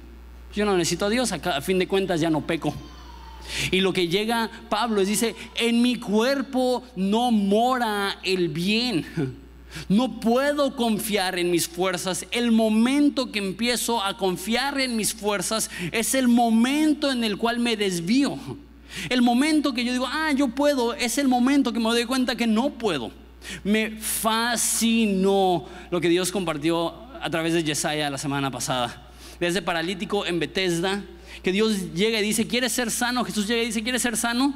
Yo 0.54 0.64
no 0.64 0.76
necesito 0.76 1.06
a 1.06 1.10
Dios, 1.10 1.32
a 1.32 1.60
fin 1.60 1.78
de 1.78 1.88
cuentas 1.88 2.20
ya 2.20 2.30
no 2.30 2.46
peco. 2.46 2.74
Y 3.70 3.80
lo 3.80 3.92
que 3.92 4.08
llega 4.08 4.50
Pablo 4.68 5.00
es 5.00 5.08
dice, 5.08 5.34
en 5.56 5.82
mi 5.82 5.96
cuerpo 5.96 6.82
no 6.96 7.30
mora 7.30 8.18
el 8.22 8.48
bien. 8.48 9.06
No 9.88 10.18
puedo 10.20 10.74
confiar 10.74 11.38
en 11.38 11.50
mis 11.50 11.68
fuerzas. 11.68 12.26
El 12.30 12.52
momento 12.52 13.30
que 13.30 13.38
empiezo 13.38 14.02
a 14.02 14.16
confiar 14.16 14.80
en 14.80 14.96
mis 14.96 15.12
fuerzas 15.12 15.70
es 15.92 16.14
el 16.14 16.26
momento 16.26 17.12
en 17.12 17.22
el 17.22 17.36
cual 17.36 17.58
me 17.58 17.76
desvío. 17.76 18.38
El 19.08 19.22
momento 19.22 19.72
que 19.72 19.84
yo 19.84 19.92
digo, 19.92 20.06
ah, 20.06 20.32
yo 20.32 20.48
puedo, 20.48 20.94
es 20.94 21.18
el 21.18 21.28
momento 21.28 21.72
que 21.72 21.78
me 21.78 21.86
doy 21.86 22.04
cuenta 22.04 22.36
que 22.36 22.46
no 22.46 22.70
puedo. 22.70 23.10
Me 23.64 23.92
fascinó 23.92 25.66
lo 25.90 26.00
que 26.00 26.08
Dios 26.08 26.32
compartió 26.32 26.94
a 27.20 27.30
través 27.30 27.52
de 27.54 27.64
Yesaya 27.64 28.10
la 28.10 28.18
semana 28.18 28.50
pasada. 28.50 29.10
Desde 29.40 29.62
paralítico 29.62 30.26
en 30.26 30.40
Bethesda, 30.40 31.02
que 31.42 31.52
Dios 31.52 31.94
llega 31.94 32.18
y 32.18 32.22
dice, 32.22 32.46
¿quieres 32.46 32.72
ser 32.72 32.90
sano? 32.90 33.24
Jesús 33.24 33.46
llega 33.46 33.62
y 33.62 33.66
dice, 33.66 33.82
¿quieres 33.82 34.02
ser 34.02 34.16
sano? 34.16 34.54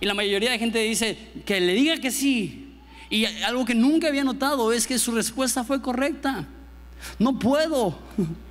Y 0.00 0.06
la 0.06 0.14
mayoría 0.14 0.50
de 0.50 0.58
gente 0.58 0.78
dice, 0.80 1.16
que 1.46 1.60
le 1.60 1.72
diga 1.72 1.96
que 1.96 2.10
sí, 2.10 2.66
y 3.08 3.24
algo 3.24 3.64
que 3.64 3.74
nunca 3.74 4.08
había 4.08 4.24
notado 4.24 4.72
es 4.72 4.86
que 4.86 4.98
su 4.98 5.12
respuesta 5.12 5.64
fue 5.64 5.80
correcta. 5.80 6.46
No 7.18 7.38
puedo. 7.38 7.98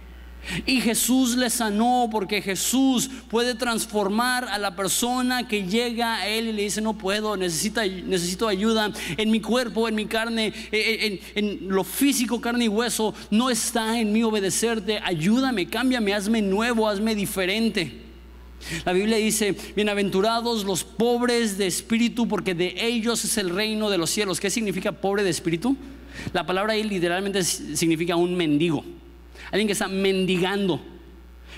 Y 0.66 0.82
Jesús 0.82 1.36
le 1.36 1.50
sanó 1.50 2.08
porque 2.12 2.42
Jesús 2.42 3.10
puede 3.30 3.56
transformar 3.56 4.46
a 4.46 4.58
la 4.58 4.76
persona 4.76 5.48
que 5.48 5.64
llega 5.64 6.16
a 6.16 6.28
Él 6.28 6.50
y 6.50 6.54
le 6.54 6.64
dice, 6.64 6.82
no 6.82 6.98
puedo, 6.98 7.36
necesito 7.38 8.48
ayuda 8.48 8.92
en 9.18 9.32
mi 9.32 9.42
cuerpo, 9.42 9.88
en 9.88 9.96
mi 9.96 10.06
carne, 10.06 10.54
en, 10.72 11.20
en 11.36 11.68
lo 11.70 11.84
físico, 11.84 12.42
carne 12.42 12.66
y 12.66 12.70
hueso. 12.70 13.14
No 13.32 13.50
está 13.50 14.00
en 14.00 14.14
mí 14.14 14.24
obedecerte. 14.24 15.00
Ayúdame, 15.04 15.68
cámbiame, 15.68 16.14
hazme 16.14 16.42
nuevo, 16.42 16.88
hazme 16.88 17.16
diferente. 17.16 18.06
La 18.84 18.94
Biblia 18.94 19.18
dice, 19.18 19.56
bienaventurados 19.76 20.64
los 20.64 20.84
pobres 20.84 21.58
de 21.58 21.68
espíritu, 21.68 22.28
porque 22.28 22.56
de 22.56 22.76
ellos 22.80 23.24
es 23.24 23.38
el 23.38 23.50
reino 23.50 23.90
de 23.90 23.98
los 23.98 24.10
cielos. 24.10 24.40
¿Qué 24.40 24.50
significa 24.50 24.92
pobre 24.92 25.24
de 25.24 25.30
espíritu? 25.30 25.76
La 26.34 26.46
palabra 26.46 26.74
ahí 26.74 26.84
literalmente 26.84 27.44
significa 27.44 28.16
un 28.16 28.36
mendigo, 28.36 28.84
alguien 29.52 29.68
que 29.68 29.74
está 29.74 29.88
mendigando. 29.88 30.82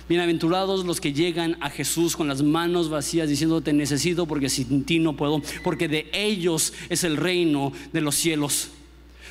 Bienaventurados 0.09 0.85
los 0.85 1.01
que 1.01 1.11
llegan 1.11 1.57
a 1.59 1.69
Jesús 1.69 2.15
con 2.15 2.29
las 2.29 2.41
manos 2.41 2.89
vacías 2.89 3.27
diciendo 3.27 3.59
te 3.61 3.73
necesito 3.73 4.25
porque 4.25 4.47
sin 4.47 4.85
ti 4.85 4.99
no 4.99 5.17
puedo, 5.17 5.41
porque 5.63 5.89
de 5.89 6.09
ellos 6.13 6.73
es 6.89 7.03
el 7.03 7.17
reino 7.17 7.73
de 7.91 8.01
los 8.01 8.15
cielos. 8.15 8.69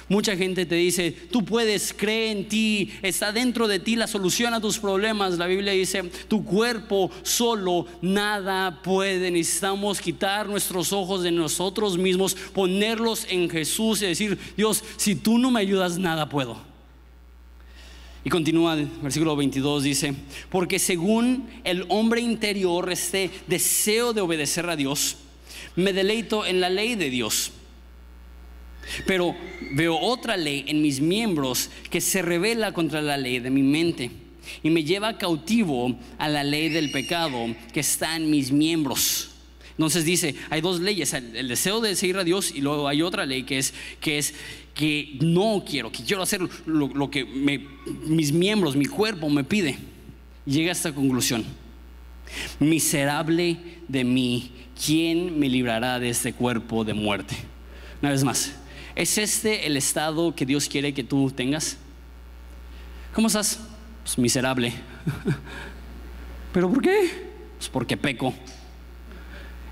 Mucha 0.09 0.37
gente 0.37 0.67
te 0.67 0.77
dice, 0.77 1.11
tú 1.11 1.45
puedes, 1.45 1.93
cree 1.93 2.31
en 2.31 2.49
ti, 2.49 2.93
está 3.03 3.33
dentro 3.33 3.67
de 3.67 3.81
ti 3.81 3.97
la 3.97 4.07
solución 4.07 4.55
a 4.55 4.61
tus 4.61 4.79
problemas. 4.79 5.37
La 5.37 5.49
Biblia 5.49 5.73
dice, 5.73 6.05
tu 6.29 6.45
cuerpo 6.45 7.11
solo 7.23 7.87
nada 8.03 8.83
puede. 8.83 9.33
Necesitamos 9.33 10.01
quitar 10.01 10.49
nuestros 10.49 10.93
ojos 10.93 11.25
de 11.25 11.33
nosotros 11.33 11.99
mismos, 11.99 12.37
ponerlos 12.55 13.27
en 13.29 13.51
Jesús 13.51 14.01
y 14.03 14.07
decir, 14.07 14.39
Dios, 14.57 14.85
si 14.97 15.17
tú 15.17 15.39
no 15.39 15.51
me 15.51 15.61
ayudas, 15.61 15.99
nada 15.99 16.29
puedo. 16.29 16.76
Y 18.27 18.29
continúa 18.29 18.75
el 18.75 18.87
versículo 19.03 19.37
22, 19.37 19.85
dice, 19.85 20.13
porque 20.51 20.81
según 20.81 21.49
el 21.63 21.85
hombre 21.91 22.21
interior 22.21 22.91
este 22.91 23.31
deseo 23.47 24.13
de 24.13 24.21
obedecer 24.21 24.69
a 24.69 24.75
Dios, 24.75 25.19
me 25.77 25.93
deleito 25.93 26.45
en 26.45 26.61
la 26.61 26.69
ley 26.69 26.97
de 26.97 27.09
Dios 27.09 27.53
Pero 29.07 29.37
veo 29.75 29.97
otra 29.97 30.37
ley 30.37 30.65
en 30.67 30.83
mis 30.83 31.01
miembros 31.01 31.71
que 31.89 32.01
se 32.01 32.21
revela 32.21 32.73
contra 32.73 33.01
la 33.01 33.17
ley 33.17 33.39
de 33.39 33.51
mi 33.51 33.63
mente 33.63 34.11
y 34.65 34.71
me 34.71 34.83
lleva 34.83 35.19
cautivo 35.19 35.97
a 36.19 36.29
la 36.29 36.43
ley 36.43 36.69
del 36.69 36.91
pecado 36.91 37.55
que 37.73 37.79
está 37.79 38.17
en 38.17 38.29
mis 38.29 38.51
miembros. 38.51 39.36
Entonces 39.79 40.05
dice, 40.05 40.35
hay 40.49 40.63
dos 40.63 40.81
leyes, 40.81 41.13
el, 41.13 41.49
deseo 41.49 41.81
de 41.81 41.95
seguir 41.97 42.17
a 42.17 42.25
Dios 42.25 42.51
y 42.55 42.63
luego 42.63 42.89
hay 42.89 43.03
otra 43.03 43.27
ley 43.27 43.43
que 43.43 43.59
es 43.59 43.75
que 44.77 45.17
no 45.23 45.65
quiero, 45.67 45.91
que 45.91 46.05
quiero 46.05 46.23
hacer 46.23 46.47
lo, 46.67 47.11
que 47.11 47.25
mis 47.25 48.31
miembros, 48.31 48.77
mi 48.77 48.85
cuerpo 48.85 49.31
me 49.31 49.43
pide. 49.43 49.79
llega 50.45 50.69
a 50.69 50.73
esta 50.73 50.95
conclusión. 50.95 51.45
Miserable 52.61 53.57
de 53.89 54.05
mí, 54.05 54.53
¿quién 54.85 55.39
me 55.39 55.49
librará 55.49 55.99
de 55.99 56.11
este 56.11 56.35
cuerpo 56.35 56.85
de 56.85 56.93
muerte? 56.93 57.35
Una 58.03 58.11
vez 58.11 58.23
más, 58.23 58.55
¿es 58.95 59.17
este 59.17 59.67
el 59.67 59.79
estado 59.79 60.35
que 60.35 60.45
Dios 60.45 60.69
quiere 60.69 60.93
que 60.93 61.03
tú 61.03 61.31
tengas? 61.31 61.79
¿Cómo 63.15 63.29
estás? 63.29 63.59
Pues 64.03 64.19
miserable. 64.19 64.75
¿Pero 66.53 66.71
por 66.71 66.83
qué? 66.83 67.11
Pues 67.57 67.71
porque 67.71 67.97
peco. 67.97 68.35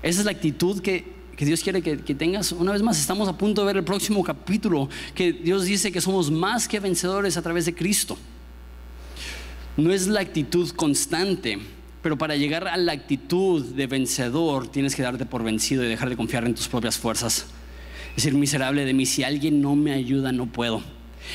Esa 0.05 0.19
es 0.19 0.25
la 0.25 0.31
actitud 0.31 0.81
que, 0.81 1.03
Dios 1.39 1.63
quiere 1.63 1.81
que, 1.81 1.97
que, 1.97 2.13
tengas. 2.13 2.51
Una 2.51 2.71
vez 2.71 2.83
más, 2.83 2.99
estamos 2.99 3.27
a 3.27 3.35
punto 3.35 3.61
de 3.61 3.67
ver 3.67 3.77
el 3.77 3.83
próximo 3.83 4.23
capítulo, 4.23 4.87
que 5.15 5.33
Dios 5.33 5.65
dice 5.65 5.91
que 5.91 5.99
somos 5.99 6.29
más 6.29 6.67
que 6.67 6.79
vencedores 6.79 7.37
a 7.37 7.41
través 7.41 7.65
de 7.65 7.73
Cristo. 7.73 8.15
No 9.75 9.91
es 9.91 10.05
la 10.05 10.19
actitud 10.19 10.69
constante, 10.73 11.57
pero 12.03 12.19
para 12.19 12.35
llegar 12.35 12.67
a 12.67 12.77
la 12.77 12.91
actitud 12.91 13.65
de 13.65 13.87
vencedor 13.87 14.67
tienes 14.67 14.93
que 14.93 15.01
darte 15.01 15.25
por 15.25 15.41
vencido 15.41 15.83
y 15.83 15.87
dejar 15.87 16.09
de 16.09 16.15
confiar 16.15 16.45
en 16.45 16.53
tus 16.53 16.67
propias 16.67 16.99
fuerzas. 16.99 17.47
Es 18.09 18.23
decir, 18.23 18.35
miserable 18.35 18.85
de 18.85 18.93
mí, 18.93 19.07
si 19.07 19.23
alguien 19.23 19.59
no 19.59 19.75
me 19.75 19.91
ayuda, 19.91 20.31
no 20.31 20.45
puedo. 20.45 20.83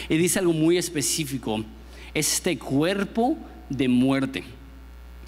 Y 0.08 0.16
dice 0.16 0.38
algo 0.38 0.52
muy 0.52 0.78
específico 0.78 1.64
este 2.14 2.56
cuerpo 2.56 3.36
de 3.68 3.88
muerte. 3.88 4.44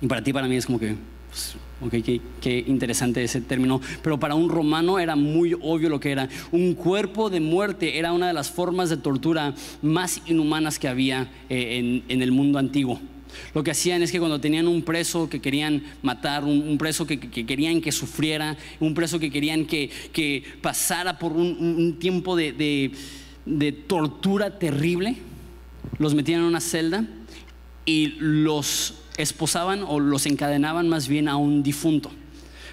Y 0.01 0.07
para 0.07 0.23
ti, 0.23 0.33
para 0.33 0.47
mí 0.47 0.55
es 0.55 0.65
como 0.65 0.79
que, 0.79 0.95
pues, 1.33 1.57
ok, 1.81 2.21
qué, 2.43 2.65
interesante 2.67 3.25
ese 3.25 3.41
término, 3.41 3.81
pero 4.03 4.21
para 4.21 4.35
un 4.35 4.51
romano 4.51 4.99
era 4.99 5.17
muy 5.17 5.55
obvio 5.55 5.89
lo 5.89 5.99
que 5.99 6.11
era. 6.11 6.29
Un 6.51 6.75
cuerpo 6.75 7.31
de 7.31 7.41
muerte 7.41 7.99
era 7.99 8.13
una 8.13 8.27
de 8.27 8.35
las 8.35 8.51
formas 8.51 8.91
de 8.91 8.99
tortura 8.99 9.55
más 9.81 10.21
inhumanas 10.27 10.79
que 10.79 10.89
había 10.89 11.33
eh, 11.49 12.03
en, 12.07 12.23
el 12.23 12.33
mundo 12.33 12.59
antiguo. 12.59 13.01
Lo 13.55 13.65
que 13.65 13.71
hacían 13.71 14.03
es 14.03 14.13
que 14.13 14.19
cuando 14.19 14.43
tenían 14.43 14.69
un 14.69 14.83
preso 14.83 15.31
que 15.31 15.41
querían 15.41 15.83
matar, 16.03 16.45
un, 16.45 16.77
preso 16.77 17.07
que, 17.07 17.19
querían 17.19 17.81
que 17.81 17.93
sufriera, 17.93 18.59
un 18.79 18.93
preso 18.93 19.19
que 19.19 19.31
querían 19.31 19.65
que, 19.65 20.45
pasara 20.61 21.19
por 21.19 21.33
un, 21.33 21.97
tiempo 21.99 22.37
de 22.37 22.93
tortura 23.87 24.59
terrible, 24.59 25.17
los 25.99 26.15
metían 26.15 26.41
en 26.41 26.47
una 26.47 26.61
celda 26.61 27.07
y 27.87 28.17
los 28.19 29.02
esposaban 29.17 29.85
o 29.87 30.01
los 30.01 30.27
encadenaban 30.27 30.89
más 30.89 31.09
bien 31.09 31.29
a 31.29 31.37
un 31.37 31.63
difunto, 31.63 32.11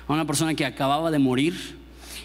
a 0.08 0.14
una 0.14 0.26
persona 0.26 0.54
que 0.56 0.66
acababa 0.66 1.12
de 1.12 1.20
morir 1.20 1.78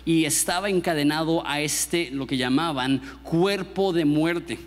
y 0.05 0.25
estaba 0.25 0.69
encadenado 0.69 1.47
a 1.47 1.61
este, 1.61 2.11
lo 2.11 2.27
que 2.27 2.37
llamaban 2.37 3.01
cuerpo 3.23 3.93
de 3.93 4.05
muerte. 4.05 4.59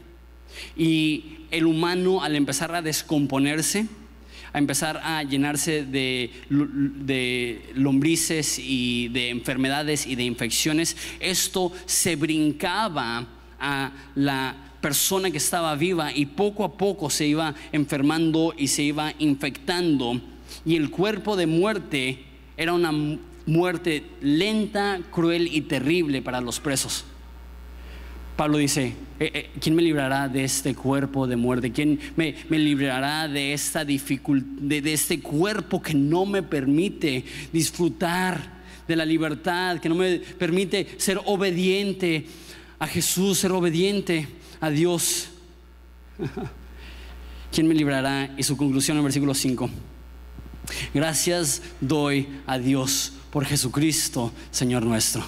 Y 0.76 1.38
el 1.52 1.66
humano 1.66 2.24
al 2.24 2.36
empezar 2.36 2.74
a 2.74 2.82
descomponerse, 2.82 3.86
a 4.54 4.58
empezar 4.58 5.00
a 5.04 5.24
llenarse 5.24 5.86
de, 5.86 6.32
de, 6.50 7.72
lombrices 7.76 8.58
y 8.60 9.10
de 9.10 9.30
enfermedades 9.30 10.08
y 10.08 10.16
de 10.16 10.24
infecciones, 10.24 10.98
esto 11.20 11.72
se 11.86 12.16
brincaba 12.16 13.28
a 13.60 13.92
la 14.16 14.67
persona 14.82 15.32
que 15.32 15.38
estaba 15.38 15.76
viva 15.76 16.12
y 16.14 16.26
poco 16.26 16.64
a 16.64 16.78
poco 16.78 17.10
se 17.10 17.28
iba 17.28 17.54
enfermando 17.72 18.54
y 18.58 18.68
se 18.68 18.84
iba 18.84 19.14
infectando. 19.20 20.22
Y 20.66 20.76
el 20.76 20.90
cuerpo 20.90 21.36
de 21.36 21.48
muerte 21.48 22.24
era 22.56 22.74
una 22.74 22.92
muerte 23.46 24.04
lenta, 24.22 25.00
cruel 25.12 25.48
y 25.52 25.62
terrible 25.62 26.22
para 26.22 26.42
los 26.42 26.60
presos. 26.60 27.06
Pablo 28.36 28.60
dice, 28.60 28.94
eh, 29.20 29.32
eh, 29.34 29.50
¿quién 29.60 29.74
me 29.74 29.82
librará 29.82 30.28
de 30.30 30.44
este 30.44 30.76
cuerpo 30.76 31.26
de 31.26 31.36
muerte? 31.36 31.72
¿Quién 31.72 32.00
me, 32.16 32.36
librará 32.50 33.28
de 33.28 33.54
esta 33.54 33.84
dificultad, 33.84 34.62
de 34.62 34.94
este 34.94 35.22
cuerpo 35.22 35.82
que 35.82 35.96
no 35.96 36.26
me 36.26 36.44
permite 36.44 37.26
disfrutar 37.52 38.58
de 38.88 38.96
la 38.96 39.06
libertad, 39.06 39.80
que 39.80 39.90
no 39.90 39.96
me 39.96 40.20
permite 40.20 40.88
ser 40.98 41.20
obediente 41.26 42.28
a 42.78 42.86
Jesús, 42.86 43.40
ser 43.40 43.52
obediente 43.52 44.28
a 44.60 44.70
Dios. 44.70 45.30
¿Quién 47.52 47.68
me 47.68 47.76
librará? 47.76 48.34
Y 48.38 48.44
su 48.44 48.58
conclusión 48.58 48.98
en 48.98 49.04
versículo 49.04 49.34
5. 49.34 49.70
Gracias 50.94 51.62
doy 51.80 52.28
a 52.46 52.58
Dios 52.58 53.14
por 53.32 53.46
Jesucristo, 53.46 54.32
Señor 54.52 54.86
nuestro. 54.86 55.24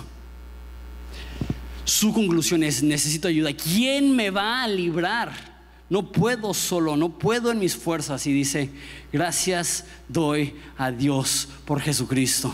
Su 1.86 2.13
conclusión 2.13 2.63
es, 2.63 2.84
necesito 2.84 3.28
ayuda. 3.28 3.52
¿Quién 3.54 4.15
me 4.15 4.30
va 4.30 4.63
a 4.63 4.68
librar? 4.68 5.50
No 5.89 6.12
puedo 6.12 6.54
solo, 6.54 6.96
no 6.96 7.18
puedo 7.18 7.52
en 7.52 7.60
mis 7.60 7.76
fuerzas. 7.76 8.28
Y 8.28 8.34
dice, 8.34 8.70
gracias 9.12 9.86
doy 10.08 10.54
a 10.78 10.92
Dios 10.92 11.48
por 11.65 11.82
Jesucristo. 11.82 12.54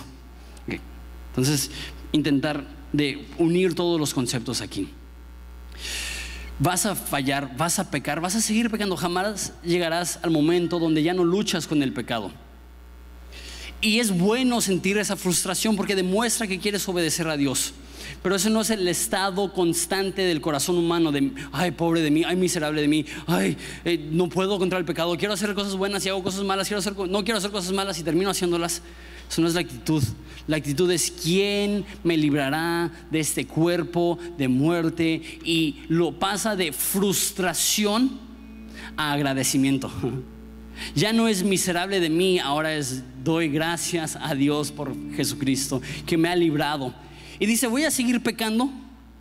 Entonces, 1.30 1.70
intentar 2.14 2.66
de 2.94 3.28
unir 3.38 3.76
todos 3.76 4.00
los 4.00 4.14
conceptos 4.14 4.62
aquí 4.62 4.90
vas 6.60 6.86
a 6.86 6.96
fallar, 6.96 7.56
vas 7.58 7.80
a 7.80 7.90
pecar, 7.90 8.22
vas 8.22 8.36
a 8.36 8.42
seguir 8.42 8.70
pecando, 8.70 8.96
jamás 8.96 9.54
llegarás 9.64 10.20
al 10.22 10.32
momento 10.32 10.80
donde 10.80 11.04
ya 11.04 11.14
no 11.14 11.24
luchas 11.24 11.68
con 11.68 11.84
el 11.84 11.94
pecado. 11.94 12.32
Y 13.82 14.00
es 14.00 14.18
bueno 14.18 14.62
sentir 14.62 14.98
esa 14.98 15.16
frustración 15.16 15.76
porque 15.76 15.96
demuestra 15.96 16.48
que 16.48 16.60
quieres 16.60 16.88
obedecer 16.88 17.28
a 17.28 17.38
Dios. 17.38 17.74
Pero 18.22 18.36
ese 18.36 18.50
no 18.50 18.62
es 18.62 18.70
el 18.70 18.88
estado 18.88 19.54
constante 19.54 20.24
del 20.24 20.42
corazón 20.42 20.78
humano 20.78 21.12
de, 21.12 21.32
ay, 21.52 21.72
pobre 21.72 22.02
de 22.02 22.12
mí, 22.12 22.24
ay, 22.26 22.36
miserable 22.36 22.82
de 22.82 22.88
mí, 22.88 23.06
ay, 23.28 23.58
eh, 23.84 24.10
no 24.12 24.30
puedo 24.30 24.58
contra 24.60 24.80
el 24.80 24.86
pecado, 24.86 25.16
quiero 25.18 25.34
hacer 25.34 25.54
cosas 25.54 25.76
buenas 25.76 26.06
y 26.06 26.10
hago 26.10 26.24
cosas 26.24 26.44
malas, 26.44 26.68
quiero 26.68 26.80
hacer, 26.80 26.96
no 26.96 27.24
quiero 27.24 27.38
hacer 27.38 27.52
cosas 27.52 27.72
malas 27.72 28.00
y 28.00 28.04
termino 28.04 28.30
haciéndolas. 28.30 28.82
Eso 29.30 29.42
no 29.42 29.48
es 29.48 29.56
la 29.56 29.62
actitud. 29.62 30.04
La 30.48 30.58
actitud 30.58 30.90
es 30.92 31.10
quién 31.12 31.86
me 32.04 32.16
librará 32.16 32.92
de 33.10 33.20
este 33.20 33.48
cuerpo 33.48 34.20
de 34.38 34.48
muerte 34.48 35.40
y 35.44 35.78
lo 35.88 36.20
pasa 36.20 36.56
de 36.56 36.72
frustración 36.72 38.20
a 38.98 39.14
agradecimiento. 39.14 39.92
Ya 40.94 41.14
no 41.14 41.30
es 41.30 41.42
miserable 41.42 42.02
de 42.02 42.10
mí, 42.10 42.38
ahora 42.38 42.76
es 42.76 43.02
doy 43.24 43.48
gracias 43.48 44.18
a 44.22 44.36
Dios 44.36 44.74
por 44.74 44.94
Jesucristo 45.16 45.82
que 46.06 46.18
me 46.18 46.28
ha 46.28 46.36
librado. 46.36 46.94
Y 47.40 47.46
dice, 47.46 47.68
voy 47.68 47.84
a 47.84 47.92
seguir 47.92 48.22
pecando. 48.22 48.70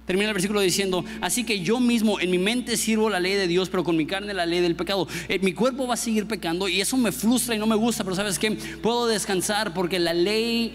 Termina 0.07 0.29
el 0.29 0.35
versículo 0.35 0.61
diciendo, 0.61 1.03
así 1.22 1.44
que 1.44 1.61
yo 1.61 1.81
mismo 1.81 2.20
en 2.20 2.31
mi 2.31 2.37
mente 2.37 2.77
sirvo 2.77 3.09
la 3.09 3.20
ley 3.20 3.35
de 3.35 3.48
Dios, 3.48 3.70
pero 3.70 3.85
con 3.85 3.96
mi 3.96 4.05
carne 4.05 4.35
la 4.35 4.44
ley 4.44 4.61
del 4.61 4.77
pecado. 4.77 5.09
Eh, 5.29 5.38
mi 5.38 5.55
cuerpo 5.55 5.87
va 5.87 5.94
a 5.94 5.96
seguir 5.96 6.27
pecando 6.27 6.68
y 6.68 6.81
eso 6.81 6.98
me 6.98 7.11
frustra 7.11 7.55
y 7.55 7.59
no 7.59 7.66
me 7.66 7.74
gusta, 7.74 8.05
pero 8.05 8.14
sabes 8.14 8.38
que 8.38 8.50
puedo 8.50 9.07
descansar 9.07 9.72
porque 9.72 9.98
la 9.98 10.12
ley 10.12 10.74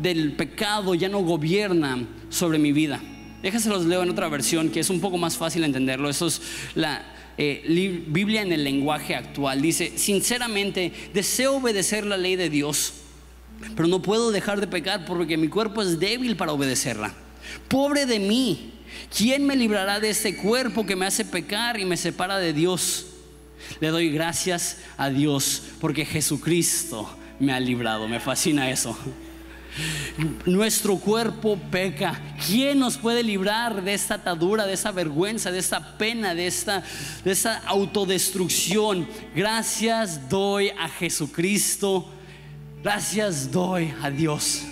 del 0.00 0.32
pecado 0.32 0.94
ya 0.94 1.10
no 1.10 1.20
gobierna 1.20 2.06
sobre 2.30 2.58
mi 2.58 2.72
vida. 2.72 3.00
los 3.42 3.84
leo 3.84 4.02
en 4.02 4.10
otra 4.10 4.28
versión 4.28 4.70
que 4.70 4.80
es 4.80 4.88
un 4.88 5.00
poco 5.00 5.18
más 5.18 5.36
fácil 5.36 5.64
entenderlo. 5.64 6.08
Eso 6.08 6.28
es 6.28 6.40
la 6.74 7.02
eh, 7.36 8.04
Biblia 8.08 8.42
en 8.42 8.52
el 8.52 8.64
lenguaje 8.64 9.14
actual. 9.14 9.60
Dice, 9.60 9.92
sinceramente, 9.96 10.92
deseo 11.12 11.56
obedecer 11.56 12.06
la 12.06 12.16
ley 12.16 12.36
de 12.36 12.50
Dios, 12.50 12.94
pero 13.76 13.88
no 13.88 14.02
puedo 14.02 14.30
dejar 14.30 14.60
de 14.60 14.66
pecar 14.66 15.04
porque 15.04 15.36
mi 15.36 15.48
cuerpo 15.48 15.82
es 15.82 15.98
débil 15.98 16.36
para 16.36 16.52
obedecerla. 16.52 17.12
Pobre 17.68 18.06
de 18.06 18.18
mí, 18.18 18.72
¿quién 19.16 19.46
me 19.46 19.56
librará 19.56 20.00
de 20.00 20.10
este 20.10 20.36
cuerpo 20.36 20.86
que 20.86 20.96
me 20.96 21.06
hace 21.06 21.24
pecar 21.24 21.78
y 21.78 21.84
me 21.84 21.96
separa 21.96 22.38
de 22.38 22.52
Dios? 22.52 23.06
Le 23.80 23.88
doy 23.88 24.10
gracias 24.10 24.78
a 24.96 25.10
Dios 25.10 25.62
porque 25.80 26.04
Jesucristo 26.04 27.08
me 27.38 27.52
ha 27.52 27.60
librado. 27.60 28.08
Me 28.08 28.20
fascina 28.20 28.70
eso. 28.70 28.96
Nuestro 30.44 30.96
cuerpo 30.98 31.58
peca. 31.70 32.20
¿Quién 32.46 32.78
nos 32.78 32.98
puede 32.98 33.22
librar 33.22 33.82
de 33.82 33.94
esta 33.94 34.14
atadura, 34.14 34.66
de 34.66 34.74
esa 34.74 34.92
vergüenza, 34.92 35.50
de 35.50 35.58
esta 35.58 35.96
pena, 35.96 36.34
de 36.34 36.46
esta, 36.46 36.82
de 37.24 37.32
esta 37.32 37.58
autodestrucción? 37.66 39.08
Gracias 39.34 40.28
doy 40.28 40.70
a 40.78 40.88
Jesucristo. 40.88 42.12
Gracias 42.82 43.52
doy 43.52 43.92
a 44.02 44.10
Dios. 44.10 44.64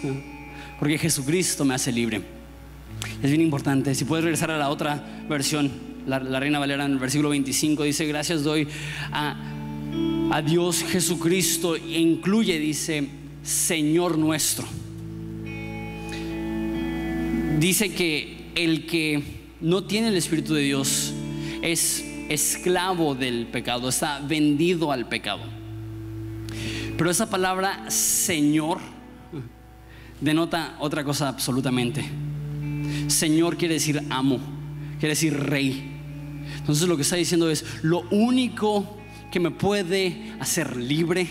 Porque 0.81 0.99
Jesucristo 0.99 1.65
me 1.65 1.75
hace 1.75 1.93
libre. 1.93 2.23
Es 3.23 3.31
bien 3.31 3.41
importante. 3.41 3.95
Si 3.95 4.05
puedes 4.05 4.25
regresar 4.25 4.51
a 4.51 4.59
la 4.59 4.69
otra 4.69 5.23
versión, 5.29 5.71
la, 6.07 6.19
Reina 6.41 6.59
Valera 6.59 6.87
en 6.87 6.93
el 6.93 6.99
versículo 6.99 7.29
25 7.29 7.85
dice, 7.85 8.07
gracias 8.07 8.43
doy 8.43 8.67
a, 9.13 9.37
a 10.33 10.43
Dios 10.43 10.83
Jesucristo 10.83 11.77
e 11.77 12.01
incluye, 12.01 12.59
dice, 12.59 13.09
Señor 13.45 14.19
nuestro. 14.19 14.67
Dice 17.61 17.93
que 17.93 18.51
el 18.57 18.87
que 18.87 19.23
no 19.61 19.85
tiene 19.85 20.09
el 20.09 20.17
Espíritu 20.17 20.55
de 20.55 20.63
Dios 20.63 21.13
es 21.63 22.05
esclavo 22.29 23.15
del 23.15 23.47
pecado, 23.47 23.89
está 23.89 24.19
vendido 24.21 24.91
al 24.91 25.09
pecado. 25.09 25.60
Pero 27.01 27.11
esa 27.11 27.31
palabra 27.31 27.91
Señor 27.91 28.77
denota 30.21 30.77
otra 30.81 31.03
cosa 31.03 31.29
absolutamente. 31.29 32.05
Señor 33.07 33.57
quiere 33.57 33.73
decir 33.73 34.03
amo, 34.11 34.39
quiere 34.99 35.15
decir 35.15 35.35
rey. 35.35 35.99
Entonces 36.59 36.87
lo 36.87 36.97
que 36.97 37.03
está 37.03 37.17
diciendo 37.17 37.49
es, 37.49 37.65
lo 37.81 38.03
único 38.11 38.99
que 39.33 39.41
me 39.41 39.51
puede 39.51 40.35
hacer 40.41 40.77
libre, 40.77 41.27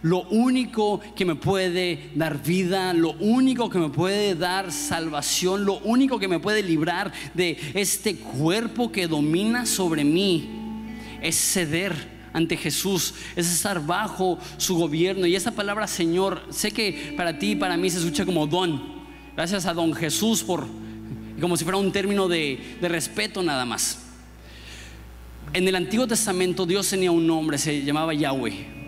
lo 0.00 0.22
único 0.30 1.02
que 1.14 1.26
me 1.26 1.34
puede 1.34 2.12
dar 2.14 2.42
vida, 2.42 2.94
lo 2.94 3.12
único 3.18 3.68
que 3.68 3.78
me 3.78 3.90
puede 3.90 4.34
dar 4.34 4.72
salvación, 4.72 5.66
lo 5.66 5.80
único 5.80 6.18
que 6.18 6.28
me 6.28 6.40
puede 6.40 6.62
librar 6.62 7.12
de 7.34 7.58
este 7.74 8.16
cuerpo 8.16 8.90
que 8.90 9.06
domina 9.06 9.66
sobre 9.66 10.02
mí, 10.02 10.48
es 11.20 11.36
ceder 11.36 12.19
ante 12.32 12.56
Jesús, 12.56 13.14
es 13.36 13.52
estar 13.52 13.84
bajo 13.84 14.38
su 14.56 14.76
gobierno. 14.76 15.26
Y 15.26 15.34
esa 15.34 15.50
palabra 15.50 15.86
Señor, 15.86 16.42
sé 16.50 16.70
que 16.70 17.14
para 17.16 17.38
ti 17.38 17.52
y 17.52 17.56
para 17.56 17.76
mí 17.76 17.90
se 17.90 17.98
escucha 17.98 18.24
como 18.24 18.46
don. 18.46 19.00
Gracias 19.36 19.66
a 19.66 19.74
don 19.74 19.94
Jesús 19.94 20.42
por, 20.42 20.66
como 21.40 21.56
si 21.56 21.64
fuera 21.64 21.78
un 21.78 21.92
término 21.92 22.28
de, 22.28 22.76
de 22.80 22.88
respeto 22.88 23.42
nada 23.42 23.64
más. 23.64 24.06
En 25.52 25.66
el 25.66 25.74
Antiguo 25.74 26.06
Testamento 26.06 26.66
Dios 26.66 26.88
tenía 26.88 27.10
un 27.10 27.26
nombre, 27.26 27.58
se 27.58 27.82
llamaba 27.82 28.14
Yahweh. 28.14 28.80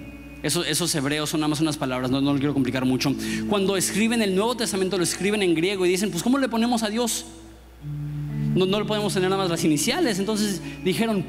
Esos, 0.42 0.66
esos, 0.66 0.92
hebreos 0.96 1.31
son 1.31 1.40
nada 1.40 1.48
más 1.48 1.61
unas 1.61 1.76
palabras, 1.76 2.11
no, 2.11 2.20
no 2.20 2.33
lo 2.33 2.38
quiero 2.38 2.52
complicar 2.52 2.85
mucho. 2.85 3.14
Cuando 3.48 3.76
escriben 3.76 4.22
el 4.22 4.35
Nuevo 4.35 4.57
Testamento 4.57 4.98
lo 4.98 5.05
escriben 5.05 5.42
en 5.42 5.55
griego 5.55 5.87
y 5.87 5.88
dicen, 5.88 6.11
pues 6.11 6.22
¿cómo 6.22 6.37
le 6.38 6.48
ponemos 6.48 6.83
a 6.83 6.90
Dios? 6.90 7.26
No, 8.55 8.66
no 8.66 8.81
le 8.81 8.85
podemos 8.85 9.14
tener 9.14 9.31
nada 9.31 9.42
más 9.42 9.50
las 9.50 9.64
iniciales. 9.64 10.18
Entonces 10.18 10.61
dijeron, 10.85 11.24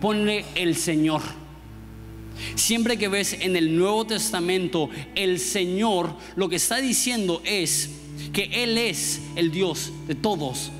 ponle 0.00 0.44
el 0.54 0.76
Señor. 0.76 1.22
Siempre 2.54 2.96
que 2.96 3.08
ves 3.08 3.36
en 3.40 3.56
el 3.56 3.76
Nuevo 3.76 4.06
Testamento 4.06 4.90
el 5.14 5.38
Señor, 5.38 6.14
lo 6.36 6.48
que 6.48 6.56
está 6.56 6.80
diciendo 6.80 7.42
es 7.44 7.90
que 8.32 8.64
Él 8.64 8.78
es 8.78 9.20
el 9.36 9.50
Dios 9.50 9.92
de 10.06 10.14
todos, 10.14 10.70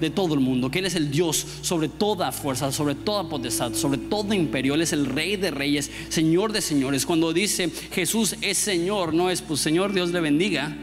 de 0.00 0.10
todo 0.10 0.34
el 0.34 0.40
mundo, 0.40 0.70
que 0.70 0.80
Él 0.80 0.86
es 0.86 0.94
el 0.94 1.10
Dios 1.10 1.46
sobre 1.62 1.88
toda 1.88 2.32
fuerza, 2.32 2.72
sobre 2.72 2.94
toda 2.94 3.28
potestad, 3.28 3.74
sobre 3.74 3.98
todo 3.98 4.34
imperio. 4.34 4.74
Él 4.74 4.82
es 4.82 4.92
el 4.92 5.06
Rey 5.06 5.36
de 5.36 5.50
reyes, 5.50 5.90
Señor 6.08 6.52
de 6.52 6.60
señores. 6.60 7.06
Cuando 7.06 7.32
dice 7.32 7.70
Jesús 7.92 8.36
es 8.40 8.58
Señor, 8.58 9.14
no 9.14 9.30
es 9.30 9.42
pues 9.42 9.60
Señor 9.60 9.92
Dios 9.92 10.10
le 10.10 10.20
bendiga. 10.20 10.76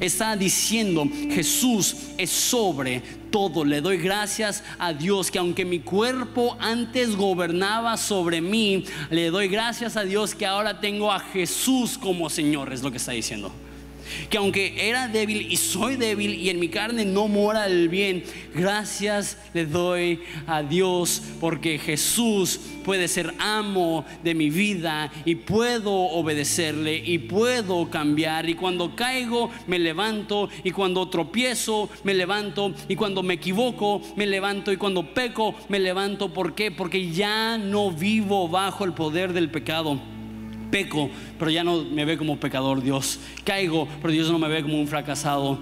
Está 0.00 0.36
diciendo 0.36 1.06
Jesús 1.30 1.94
es 2.18 2.30
sobre 2.30 3.02
todo. 3.30 3.64
Le 3.64 3.80
doy 3.80 3.98
gracias 3.98 4.64
a 4.78 4.92
Dios 4.92 5.30
que 5.30 5.38
aunque 5.38 5.64
mi 5.64 5.80
cuerpo 5.80 6.56
antes 6.58 7.16
gobernaba 7.16 7.96
sobre 7.96 8.40
mí, 8.40 8.84
le 9.10 9.30
doy 9.30 9.48
gracias 9.48 9.96
a 9.96 10.04
Dios 10.04 10.34
que 10.34 10.46
ahora 10.46 10.80
tengo 10.80 11.12
a 11.12 11.20
Jesús 11.20 11.98
como 11.98 12.30
Señor, 12.30 12.72
es 12.72 12.82
lo 12.82 12.90
que 12.90 12.96
está 12.96 13.12
diciendo 13.12 13.52
que 14.28 14.38
aunque 14.38 14.88
era 14.88 15.08
débil 15.08 15.50
y 15.50 15.56
soy 15.56 15.96
débil 15.96 16.34
y 16.34 16.50
en 16.50 16.60
mi 16.60 16.68
carne 16.68 17.04
no 17.04 17.28
mora 17.28 17.66
el 17.66 17.88
bien, 17.88 18.24
gracias 18.54 19.38
le 19.54 19.66
doy 19.66 20.20
a 20.46 20.62
Dios 20.62 21.22
porque 21.40 21.78
Jesús 21.78 22.60
puede 22.84 23.08
ser 23.08 23.34
amo 23.38 24.04
de 24.22 24.34
mi 24.34 24.50
vida 24.50 25.12
y 25.24 25.34
puedo 25.34 25.92
obedecerle 25.92 26.96
y 26.96 27.18
puedo 27.18 27.90
cambiar 27.90 28.48
y 28.48 28.54
cuando 28.54 28.94
caigo 28.94 29.50
me 29.66 29.78
levanto 29.78 30.48
y 30.64 30.70
cuando 30.70 31.08
tropiezo 31.08 31.88
me 32.04 32.14
levanto 32.14 32.74
y 32.88 32.96
cuando 32.96 33.22
me 33.22 33.34
equivoco 33.34 34.00
me 34.16 34.26
levanto 34.26 34.72
y 34.72 34.76
cuando 34.76 35.14
peco 35.14 35.54
me 35.68 35.78
levanto. 35.78 36.32
¿Por 36.32 36.54
qué? 36.54 36.70
Porque 36.70 37.10
ya 37.10 37.58
no 37.58 37.90
vivo 37.90 38.48
bajo 38.48 38.84
el 38.84 38.92
poder 38.92 39.32
del 39.32 39.50
pecado 39.50 40.00
peco, 40.70 41.10
pero 41.38 41.50
ya 41.50 41.64
no 41.64 41.84
me 41.84 42.04
ve 42.04 42.16
como 42.16 42.38
pecador 42.38 42.82
Dios. 42.82 43.18
Caigo, 43.44 43.88
pero 44.00 44.12
Dios 44.12 44.30
no 44.30 44.38
me 44.38 44.48
ve 44.48 44.62
como 44.62 44.78
un 44.78 44.86
fracasado 44.86 45.58